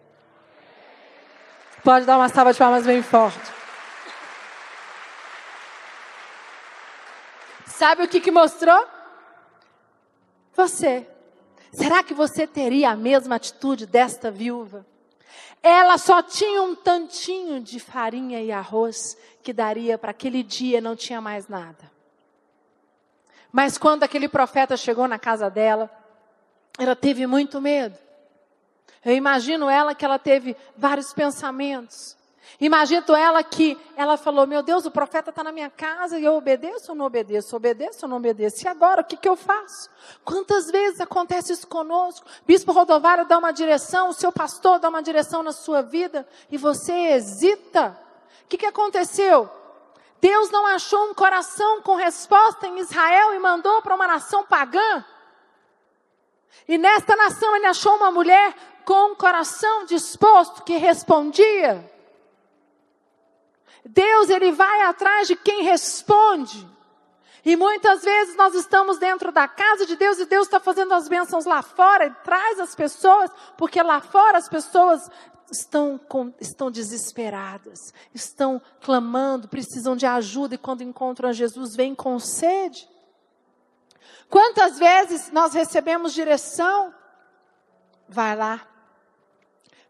Pode 1.84 2.06
dar 2.06 2.16
uma 2.16 2.30
salva 2.30 2.54
de 2.54 2.58
palmas 2.58 2.86
bem 2.86 3.02
forte. 3.02 3.52
Sabe 7.66 8.04
o 8.04 8.08
que, 8.08 8.20
que 8.20 8.30
mostrou? 8.30 8.86
Você 10.54 11.06
Será 11.76 12.02
que 12.02 12.14
você 12.14 12.46
teria 12.46 12.90
a 12.90 12.96
mesma 12.96 13.36
atitude 13.36 13.84
desta 13.84 14.30
viúva? 14.30 14.86
Ela 15.62 15.98
só 15.98 16.22
tinha 16.22 16.62
um 16.62 16.74
tantinho 16.74 17.60
de 17.60 17.78
farinha 17.78 18.40
e 18.40 18.50
arroz 18.50 19.14
que 19.42 19.52
daria 19.52 19.98
para 19.98 20.10
aquele 20.10 20.42
dia, 20.42 20.80
não 20.80 20.96
tinha 20.96 21.20
mais 21.20 21.48
nada. 21.48 21.92
Mas 23.52 23.76
quando 23.76 24.04
aquele 24.04 24.26
profeta 24.26 24.74
chegou 24.74 25.06
na 25.06 25.18
casa 25.18 25.50
dela, 25.50 25.90
ela 26.78 26.96
teve 26.96 27.26
muito 27.26 27.60
medo. 27.60 27.98
Eu 29.04 29.12
imagino 29.12 29.68
ela 29.68 29.94
que 29.94 30.04
ela 30.04 30.18
teve 30.18 30.56
vários 30.78 31.12
pensamentos. 31.12 32.16
Imagino 32.60 33.14
ela 33.14 33.44
que 33.44 33.78
ela 33.96 34.16
falou: 34.16 34.46
Meu 34.46 34.62
Deus, 34.62 34.86
o 34.86 34.90
profeta 34.90 35.30
está 35.30 35.44
na 35.44 35.52
minha 35.52 35.68
casa 35.68 36.18
e 36.18 36.24
eu 36.24 36.34
obedeço 36.34 36.92
ou 36.92 36.96
não 36.96 37.04
obedeço? 37.04 37.54
Obedeço 37.54 38.06
ou 38.06 38.08
não 38.08 38.16
obedeço? 38.16 38.64
E 38.64 38.68
agora, 38.68 39.02
o 39.02 39.04
que, 39.04 39.16
que 39.16 39.28
eu 39.28 39.36
faço? 39.36 39.90
Quantas 40.24 40.70
vezes 40.70 41.00
acontece 41.00 41.52
isso 41.52 41.66
conosco? 41.66 42.26
Bispo 42.46 42.72
Rodovário 42.72 43.26
dá 43.26 43.36
uma 43.36 43.52
direção, 43.52 44.08
o 44.08 44.14
seu 44.14 44.32
pastor 44.32 44.78
dá 44.78 44.88
uma 44.88 45.02
direção 45.02 45.42
na 45.42 45.52
sua 45.52 45.82
vida 45.82 46.26
e 46.50 46.56
você 46.56 46.92
hesita. 46.92 47.98
O 48.44 48.48
que, 48.48 48.56
que 48.56 48.66
aconteceu? 48.66 49.50
Deus 50.18 50.50
não 50.50 50.66
achou 50.66 51.10
um 51.10 51.14
coração 51.14 51.82
com 51.82 51.94
resposta 51.94 52.66
em 52.66 52.78
Israel 52.78 53.34
e 53.34 53.38
mandou 53.38 53.82
para 53.82 53.94
uma 53.94 54.06
nação 54.06 54.46
pagã. 54.46 55.04
E 56.66 56.78
nesta 56.78 57.14
nação 57.16 57.54
ele 57.54 57.66
achou 57.66 57.96
uma 57.96 58.10
mulher 58.10 58.54
com 58.86 59.12
um 59.12 59.14
coração 59.14 59.84
disposto 59.84 60.62
que 60.62 60.76
respondia. 60.78 61.95
Deus, 63.88 64.28
ele 64.28 64.52
vai 64.52 64.82
atrás 64.82 65.28
de 65.28 65.36
quem 65.36 65.62
responde. 65.62 66.66
E 67.44 67.54
muitas 67.54 68.02
vezes 68.02 68.36
nós 68.36 68.54
estamos 68.54 68.98
dentro 68.98 69.30
da 69.30 69.46
casa 69.46 69.86
de 69.86 69.94
Deus 69.94 70.18
e 70.18 70.26
Deus 70.26 70.48
está 70.48 70.58
fazendo 70.58 70.92
as 70.92 71.08
bênçãos 71.08 71.44
lá 71.44 71.62
fora 71.62 72.06
e 72.06 72.10
traz 72.24 72.58
as 72.58 72.74
pessoas, 72.74 73.30
porque 73.56 73.80
lá 73.80 74.00
fora 74.00 74.36
as 74.36 74.48
pessoas 74.48 75.08
estão, 75.48 75.96
com, 75.96 76.34
estão 76.40 76.72
desesperadas, 76.72 77.94
estão 78.12 78.60
clamando, 78.80 79.46
precisam 79.46 79.94
de 79.94 80.04
ajuda 80.04 80.56
e 80.56 80.58
quando 80.58 80.82
encontram 80.82 81.32
Jesus 81.32 81.76
vem 81.76 81.94
com 81.94 82.18
sede. 82.18 82.88
Quantas 84.28 84.76
vezes 84.76 85.30
nós 85.30 85.54
recebemos 85.54 86.12
direção? 86.12 86.92
Vai 88.08 88.34
lá, 88.34 88.66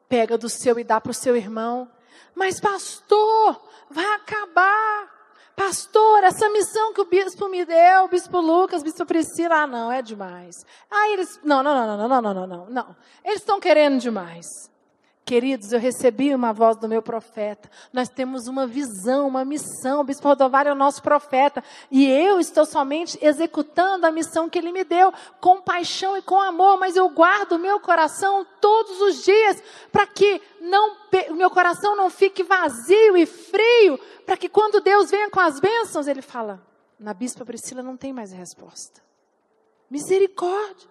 pega 0.07 0.37
do 0.37 0.51
seu 0.51 0.79
e 0.79 0.85
dá 0.85 1.01
para 1.01 1.11
o 1.11 1.15
seu 1.15 1.35
irmão. 1.35 1.91
Mas 2.35 2.61
pastor, 2.61 3.66
vai 3.90 4.05
acabar. 4.14 5.14
Pastor, 5.55 6.22
essa 6.22 6.51
missão 6.51 6.92
que 6.92 7.01
o 7.01 7.07
bispo 7.07 7.49
me 7.49 7.64
deu, 7.64 8.05
o 8.05 8.09
bispo 8.09 8.40
Lucas, 8.40 8.83
o 8.83 8.85
bispo 8.85 9.07
Priscila, 9.07 9.62
ah, 9.62 9.66
não, 9.66 9.90
é 9.90 10.03
demais. 10.03 10.66
Aí 10.90 11.14
eles, 11.14 11.40
não, 11.42 11.62
não, 11.62 11.75
não, 11.75 11.96
não, 11.96 12.09
não, 12.09 12.22
não, 12.22 12.35
não, 12.35 12.46
não, 12.46 12.66
não. 12.70 12.96
Eles 13.25 13.40
estão 13.40 13.59
querendo 13.59 13.99
demais. 13.99 14.70
Queridos, 15.27 15.73
eu 15.73 15.81
recebi 15.81 16.33
uma 16.33 16.53
voz 16.53 16.77
do 16.77 16.89
meu 16.89 17.03
profeta. 17.03 17.69
Nós 17.93 18.09
temos 18.09 18.47
uma 18.47 18.65
visão, 18.65 19.27
uma 19.27 19.45
missão. 19.45 20.01
O 20.01 20.05
bispo 20.05 20.29
Rodovário 20.29 20.69
é 20.69 20.73
o 20.73 20.77
nosso 20.77 21.03
profeta. 21.03 21.65
E 21.91 22.09
eu 22.09 22.39
estou 22.39 22.65
somente 22.65 23.19
executando 23.21 24.07
a 24.07 24.12
missão 24.12 24.49
que 24.49 24.57
ele 24.57 24.71
me 24.71 24.85
deu, 24.85 25.12
com 25.41 25.61
paixão 25.61 26.17
e 26.17 26.23
com 26.23 26.41
amor. 26.41 26.79
Mas 26.79 26.95
eu 26.95 27.09
guardo 27.09 27.53
o 27.53 27.59
meu 27.59 27.81
coração 27.81 28.47
todos 28.61 29.01
os 29.01 29.25
dias, 29.25 29.61
para 29.91 30.07
que 30.07 30.41
não, 30.61 30.97
o 31.31 31.35
meu 31.35 31.51
coração 31.51 31.97
não 31.97 32.09
fique 32.09 32.45
vazio 32.45 33.17
e 33.17 33.27
frio. 33.27 33.99
Para 34.25 34.37
que 34.37 34.49
quando 34.49 34.81
Deus 34.81 35.11
venha 35.11 35.29
com 35.29 35.41
as 35.41 35.59
bênçãos, 35.59 36.07
ele 36.07 36.23
fala: 36.23 36.65
na 37.01 37.12
bispa 37.12 37.45
Priscila 37.45 37.83
não 37.83 37.97
tem 37.97 38.12
mais 38.12 38.31
resposta. 38.31 39.03
Misericórdia. 39.91 40.89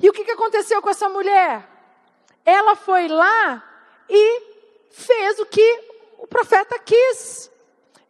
E 0.00 0.10
o 0.10 0.12
que 0.12 0.28
aconteceu 0.28 0.82
com 0.82 0.90
essa 0.90 1.08
mulher? 1.08 1.71
Ela 2.44 2.76
foi 2.76 3.08
lá 3.08 3.62
e 4.08 4.42
fez 4.90 5.38
o 5.38 5.46
que 5.46 5.84
o 6.18 6.26
profeta 6.26 6.78
quis. 6.78 7.50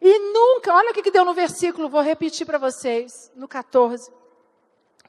E 0.01 0.19
nunca, 0.19 0.73
olha 0.73 0.91
o 0.91 0.93
que 0.93 1.11
deu 1.11 1.23
no 1.23 1.33
versículo, 1.33 1.87
vou 1.87 2.01
repetir 2.01 2.45
para 2.45 2.57
vocês, 2.57 3.31
no 3.35 3.47
14. 3.47 4.11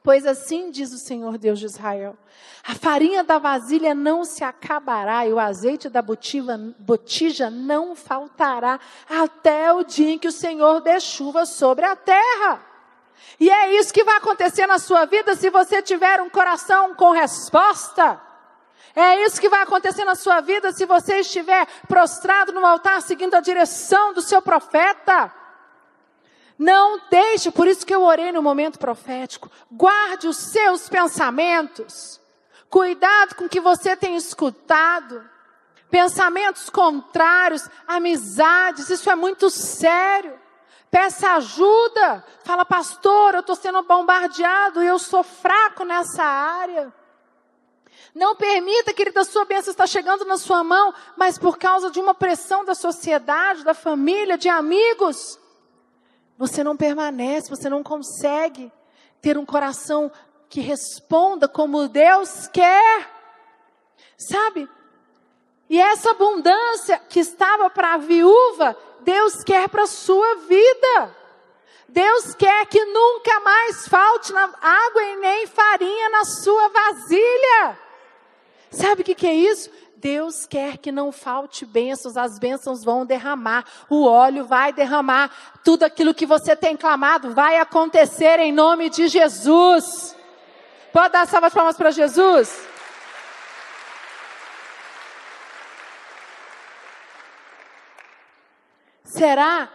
Pois 0.05 0.27
assim 0.27 0.71
diz 0.71 0.93
o 0.93 0.99
Senhor 0.99 1.39
Deus 1.39 1.59
de 1.59 1.65
Israel: 1.65 2.15
a 2.63 2.75
farinha 2.75 3.25
da 3.25 3.39
vasilha 3.39 3.95
não 3.95 4.23
se 4.23 4.45
acabará 4.45 5.27
e 5.27 5.33
o 5.33 5.39
azeite 5.39 5.89
da 5.89 6.03
botija, 6.03 6.59
botija 6.79 7.49
não 7.49 7.97
faltará 7.97 8.79
até 9.09 9.73
o 9.73 9.83
dia 9.83 10.11
em 10.11 10.19
que 10.19 10.29
o 10.29 10.33
Senhor 10.33 10.83
dê 10.83 11.01
chuva 11.01 11.47
sobre 11.47 11.87
a 11.87 11.97
terra. 11.97 12.63
E 13.41 13.51
é 13.51 13.75
isso 13.77 13.95
que 13.95 14.05
vai 14.05 14.19
acontecer 14.19 14.67
na 14.67 14.79
sua 14.79 15.07
vida 15.07 15.35
se 15.35 15.49
você 15.49 15.81
tiver 15.81 16.21
um 16.21 16.29
coração 16.29 16.95
com 16.95 17.11
resposta. 17.11 18.21
É 18.95 19.25
isso 19.25 19.41
que 19.41 19.49
vai 19.49 19.63
acontecer 19.63 20.05
na 20.05 20.15
sua 20.15 20.41
vida 20.41 20.73
se 20.73 20.87
você 20.87 21.19
estiver 21.19 21.67
prostrado 21.89 22.53
no 22.53 22.65
altar 22.65 23.03
seguindo 23.03 23.35
a 23.35 23.41
direção 23.41 24.13
do 24.13 24.23
seu 24.23 24.41
profeta. 24.41 25.33
Não 26.57 27.01
deixe, 27.11 27.51
por 27.51 27.67
isso 27.67 27.85
que 27.85 27.95
eu 27.95 28.05
orei 28.05 28.31
no 28.31 28.41
momento 28.41 28.79
profético. 28.79 29.51
Guarde 29.71 30.29
os 30.29 30.37
seus 30.37 30.89
pensamentos. 30.89 32.21
Cuidado 32.71 33.35
com 33.35 33.47
o 33.47 33.49
que 33.49 33.61
você 33.61 33.97
tem 33.97 34.15
escutado. 34.15 35.29
Pensamentos 35.91 36.71
contrários, 36.71 37.69
amizades, 37.87 38.91
isso 38.91 39.11
é 39.11 39.17
muito 39.17 39.51
sério. 39.51 40.39
Peça 40.89 41.33
ajuda. 41.33 42.25
Fala, 42.45 42.65
pastor, 42.65 43.35
eu 43.35 43.41
estou 43.41 43.57
sendo 43.57 43.83
bombardeado 43.83 44.81
e 44.83 44.87
eu 44.87 44.99
sou 45.01 45.25
fraco 45.25 45.85
nessa 45.85 46.23
área. 46.23 46.93
Não 48.15 48.37
permita, 48.37 48.95
querida, 48.95 49.23
a 49.23 49.25
sua 49.25 49.45
bênção 49.45 49.73
está 49.73 49.89
chegando 49.89 50.25
na 50.25 50.37
sua 50.37 50.63
mão, 50.63 50.95
mas 51.17 51.37
por 51.37 51.59
causa 51.59 51.91
de 51.91 51.99
uma 51.99 52.15
pressão 52.15 52.65
da 52.65 52.75
sociedade, 52.75 53.65
da 53.65 53.75
família, 53.75 54.39
de 54.39 54.49
amigos, 54.49 55.39
você 56.39 56.63
não 56.63 56.77
permanece, 56.77 57.51
você 57.51 57.69
não 57.69 57.83
consegue 57.83 58.71
ter 59.21 59.37
um 59.37 59.45
coração 59.45 60.13
que 60.49 60.61
responda 60.61 61.49
como 61.49 61.89
Deus 61.89 62.47
quer. 62.47 63.11
Sabe? 64.17 64.69
E 65.69 65.81
essa 65.81 66.13
abundância 66.13 66.99
que 66.99 67.19
estava 67.19 67.69
para 67.69 67.95
a 67.95 67.99
viúva, 67.99 68.77
Deus 69.01 69.43
quer 69.43 69.69
para 69.69 69.83
a 69.83 69.89
sua 69.89 70.37
vida. 70.37 71.17
Deus 71.89 72.33
quer 72.35 72.67
que 72.67 72.85
nunca 72.85 73.41
mais 73.41 73.89
falte 73.89 74.33
água 74.37 75.03
e 75.03 75.17
nem 75.17 75.47
farinha 75.49 76.11
na 76.11 76.25
sua 76.25 76.69
vasilha. 76.69 77.84
Sabe 78.75 79.03
o 79.03 79.05
que, 79.05 79.15
que 79.15 79.27
é 79.27 79.35
isso? 79.35 79.71
Deus 79.97 80.47
quer 80.47 80.79
que 80.79 80.91
não 80.91 81.13
falte 81.13 81.65
bênçãos, 81.65 82.17
as 82.17 82.39
bênçãos 82.39 82.85
vão 82.85 83.07
derramar, 83.07 83.65
o 83.89 84.05
óleo 84.05 84.45
vai 84.45 84.73
derramar, 84.73 85.31
tudo 85.63 85.85
aquilo 85.85 86.13
que 86.13 86.27
você 86.27 86.55
tem 86.55 86.77
clamado 86.77 87.33
vai 87.33 87.57
acontecer 87.59 88.39
em 88.41 88.53
nome 88.53 88.91
de 88.91 89.09
Jesus. 89.09 90.15
Pode 90.93 91.13
dar 91.13 91.27
salva 91.27 91.49
de 91.49 91.55
palmas 91.55 91.77
para 91.77 91.91
Jesus? 91.91 92.67
Será 99.05 99.71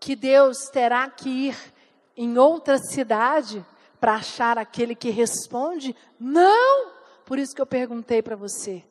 que 0.00 0.16
Deus 0.16 0.68
terá 0.72 1.08
que 1.08 1.28
ir 1.28 1.56
em 2.16 2.36
outra 2.36 2.78
cidade 2.78 3.64
para 4.00 4.14
achar 4.14 4.58
aquele 4.58 4.94
que 4.96 5.10
responde? 5.10 5.94
Não! 6.18 6.97
Por 7.28 7.38
isso 7.38 7.54
que 7.54 7.60
eu 7.60 7.66
perguntei 7.66 8.22
para 8.22 8.34
você. 8.34 8.82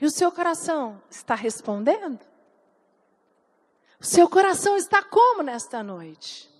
E 0.00 0.04
o 0.04 0.10
seu 0.10 0.32
coração 0.32 1.00
está 1.08 1.36
respondendo? 1.36 2.18
O 4.00 4.04
seu 4.04 4.28
coração 4.28 4.76
está 4.76 5.04
como 5.04 5.40
nesta 5.40 5.84
noite? 5.84 6.50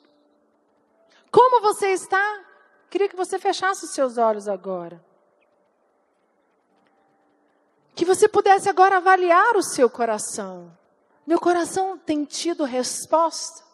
Como 1.33 1.61
você 1.61 1.89
está? 1.89 2.45
Queria 2.89 3.09
que 3.09 3.17
você 3.17 3.41
fechasse 3.41 3.85
os 3.85 3.91
seus 3.91 4.19
olhos 4.19 4.47
agora. 4.47 5.05
Que 7.97 8.05
você 8.05 8.29
pudesse 8.29 8.69
agora 8.69 8.99
avaliar 8.99 9.57
o 9.57 9.65
seu 9.65 9.91
coração. 9.91 10.79
Meu 11.27 11.41
coração 11.41 11.99
tem 11.99 12.25
tido 12.25 12.63
resposta? 12.63 13.65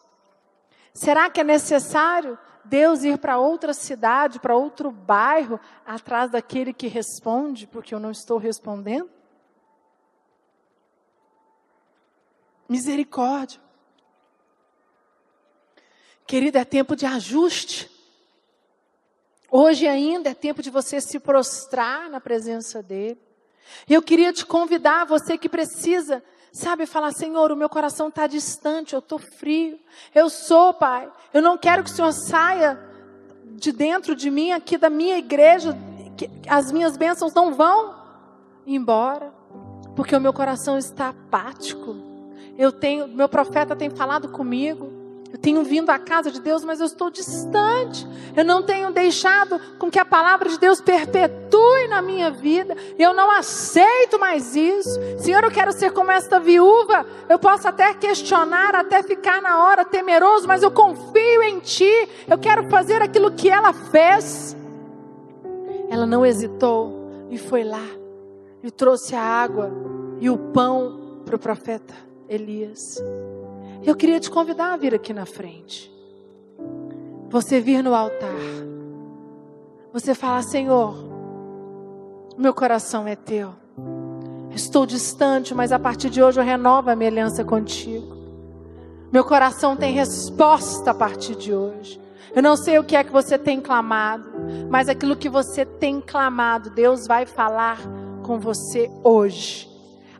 Será 0.91 1.29
que 1.29 1.39
é 1.39 1.43
necessário 1.43 2.35
Deus 2.69 3.03
ir 3.03 3.17
para 3.17 3.39
outra 3.39 3.73
cidade, 3.73 4.39
para 4.39 4.55
outro 4.55 4.91
bairro, 4.91 5.59
atrás 5.85 6.31
daquele 6.31 6.71
que 6.71 6.87
responde, 6.87 7.65
porque 7.65 7.93
eu 7.93 7.99
não 7.99 8.11
estou 8.11 8.37
respondendo? 8.37 9.09
Misericórdia. 12.69 13.59
Querido, 16.27 16.59
é 16.59 16.63
tempo 16.63 16.95
de 16.95 17.07
ajuste. 17.07 17.89
Hoje 19.49 19.87
ainda 19.87 20.29
é 20.29 20.35
tempo 20.35 20.61
de 20.61 20.69
você 20.69 21.01
se 21.01 21.19
prostrar 21.19 22.07
na 22.07 22.21
presença 22.21 22.83
dEle. 22.83 23.19
Eu 23.89 24.01
queria 24.03 24.31
te 24.31 24.45
convidar, 24.45 25.05
você 25.05 25.39
que 25.39 25.49
precisa, 25.49 26.23
sabe, 26.51 26.85
falar: 26.85 27.11
Senhor, 27.11 27.51
o 27.51 27.55
meu 27.55 27.69
coração 27.69 28.09
está 28.09 28.27
distante, 28.27 28.93
eu 28.93 28.99
estou 28.99 29.19
frio. 29.19 29.79
Eu 30.13 30.29
sou, 30.29 30.73
Pai. 30.73 31.09
Eu 31.33 31.41
não 31.41 31.57
quero 31.57 31.83
que 31.83 31.89
o 31.89 31.93
Senhor 31.93 32.11
saia 32.11 32.79
de 33.43 33.71
dentro 33.71 34.15
de 34.15 34.29
mim, 34.29 34.51
aqui 34.51 34.77
da 34.77 34.89
minha 34.89 35.17
igreja, 35.17 35.77
as 36.47 36.71
minhas 36.71 36.95
bênçãos 36.95 37.33
não 37.33 37.53
vão 37.53 37.95
embora, 38.65 39.33
porque 39.95 40.15
o 40.15 40.21
meu 40.21 40.33
coração 40.33 40.77
está 40.77 41.09
apático. 41.09 41.95
Eu 42.57 42.71
tenho, 42.71 43.07
meu 43.07 43.29
profeta 43.29 43.75
tem 43.75 43.89
falado 43.89 44.29
comigo. 44.29 44.98
Eu 45.31 45.37
tenho 45.37 45.63
vindo 45.63 45.91
à 45.91 45.99
casa 45.99 46.31
de 46.31 46.41
Deus, 46.41 46.63
mas 46.63 46.79
eu 46.79 46.87
estou 46.87 47.11
distante. 47.11 48.07
Eu 48.35 48.43
não 48.43 48.63
tenho 48.63 48.91
deixado 48.91 49.59
com 49.77 49.89
que 49.89 49.99
a 49.99 50.05
palavra 50.05 50.49
de 50.49 50.57
Deus 50.57 50.81
perpetue 50.81 51.87
na 51.87 52.01
minha 52.01 52.31
vida. 52.31 52.75
Eu 52.97 53.13
não 53.13 53.29
aceito 53.29 54.19
mais 54.19 54.55
isso. 54.55 54.99
Senhor, 55.19 55.43
eu 55.43 55.51
quero 55.51 55.71
ser 55.71 55.91
como 55.91 56.11
esta 56.11 56.39
viúva. 56.39 57.05
Eu 57.29 57.37
posso 57.37 57.67
até 57.67 57.93
questionar, 57.93 58.73
até 58.75 59.03
ficar 59.03 59.39
na 59.39 59.63
hora 59.65 59.85
temeroso, 59.85 60.47
mas 60.47 60.63
eu 60.63 60.71
confio 60.71 61.43
em 61.43 61.59
Ti. 61.59 62.09
Eu 62.27 62.39
quero 62.39 62.67
fazer 62.67 63.01
aquilo 63.01 63.31
que 63.31 63.49
ela 63.49 63.71
fez. 63.71 64.57
Ela 65.91 66.07
não 66.07 66.25
hesitou 66.25 67.27
e 67.29 67.37
foi 67.37 67.63
lá 67.63 67.85
e 68.63 68.71
trouxe 68.71 69.15
a 69.15 69.21
água 69.21 69.71
e 70.19 70.27
o 70.29 70.37
pão 70.37 71.21
para 71.23 71.35
o 71.35 71.39
profeta. 71.39 71.93
Elias. 72.27 73.01
Eu 73.83 73.95
queria 73.95 74.19
te 74.19 74.29
convidar 74.29 74.73
a 74.73 74.77
vir 74.77 74.93
aqui 74.93 75.13
na 75.13 75.25
frente. 75.25 75.91
Você 77.29 77.59
vir 77.59 77.83
no 77.83 77.95
altar. 77.95 78.29
Você 79.93 80.13
fala, 80.13 80.41
Senhor, 80.41 80.95
meu 82.37 82.53
coração 82.53 83.07
é 83.07 83.15
teu. 83.15 83.53
Estou 84.51 84.85
distante, 84.85 85.53
mas 85.53 85.71
a 85.71 85.79
partir 85.79 86.09
de 86.09 86.21
hoje 86.21 86.39
eu 86.39 86.43
renovo 86.43 86.89
a 86.89 86.95
minha 86.95 87.09
aliança 87.09 87.43
contigo. 87.43 88.17
Meu 89.11 89.23
coração 89.23 89.75
tem 89.75 89.93
resposta 89.93 90.91
a 90.91 90.93
partir 90.93 91.35
de 91.35 91.53
hoje. 91.53 91.99
Eu 92.35 92.43
não 92.43 92.55
sei 92.55 92.77
o 92.77 92.83
que 92.83 92.95
é 92.95 93.03
que 93.03 93.11
você 93.11 93.37
tem 93.37 93.59
clamado, 93.59 94.29
mas 94.69 94.87
aquilo 94.87 95.15
que 95.15 95.29
você 95.29 95.65
tem 95.65 95.99
clamado, 95.99 96.69
Deus 96.69 97.07
vai 97.07 97.25
falar 97.25 97.79
com 98.23 98.37
você 98.37 98.89
hoje 99.03 99.69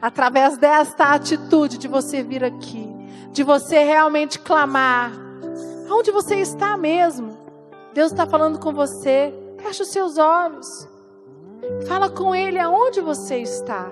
através 0.01 0.57
desta 0.57 1.13
atitude 1.13 1.77
de 1.77 1.87
você 1.87 2.23
vir 2.23 2.43
aqui, 2.43 2.88
de 3.31 3.43
você 3.43 3.83
realmente 3.83 4.39
clamar, 4.39 5.11
aonde 5.89 6.11
você 6.11 6.35
está 6.35 6.75
mesmo. 6.77 7.37
Deus 7.93 8.11
está 8.11 8.25
falando 8.25 8.59
com 8.59 8.73
você. 8.73 9.33
Feche 9.57 9.83
os 9.83 9.89
seus 9.89 10.17
olhos. 10.17 10.87
Fala 11.87 12.09
com 12.09 12.33
Ele 12.33 12.57
aonde 12.57 13.01
você 13.01 13.37
está. 13.37 13.89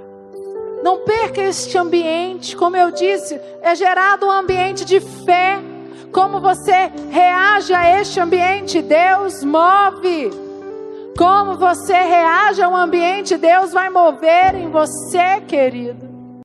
Não 0.83 0.99
perca 0.99 1.41
este 1.41 1.77
ambiente. 1.77 2.55
Como 2.55 2.77
eu 2.77 2.91
disse, 2.91 3.39
é 3.61 3.75
gerado 3.75 4.25
um 4.25 4.31
ambiente 4.31 4.85
de 4.85 4.99
fé. 4.99 5.59
Como 6.11 6.39
você 6.39 6.91
reage 7.09 7.73
a 7.73 7.99
este 7.99 8.19
ambiente, 8.19 8.81
Deus 8.81 9.43
move. 9.43 10.31
Como 11.17 11.55
você 11.55 11.93
reage 11.93 12.61
a 12.61 12.69
um 12.69 12.75
ambiente, 12.75 13.37
Deus 13.37 13.73
vai 13.73 13.89
mover 13.89 14.55
em 14.55 14.69
você, 14.69 15.41
querido. 15.47 16.06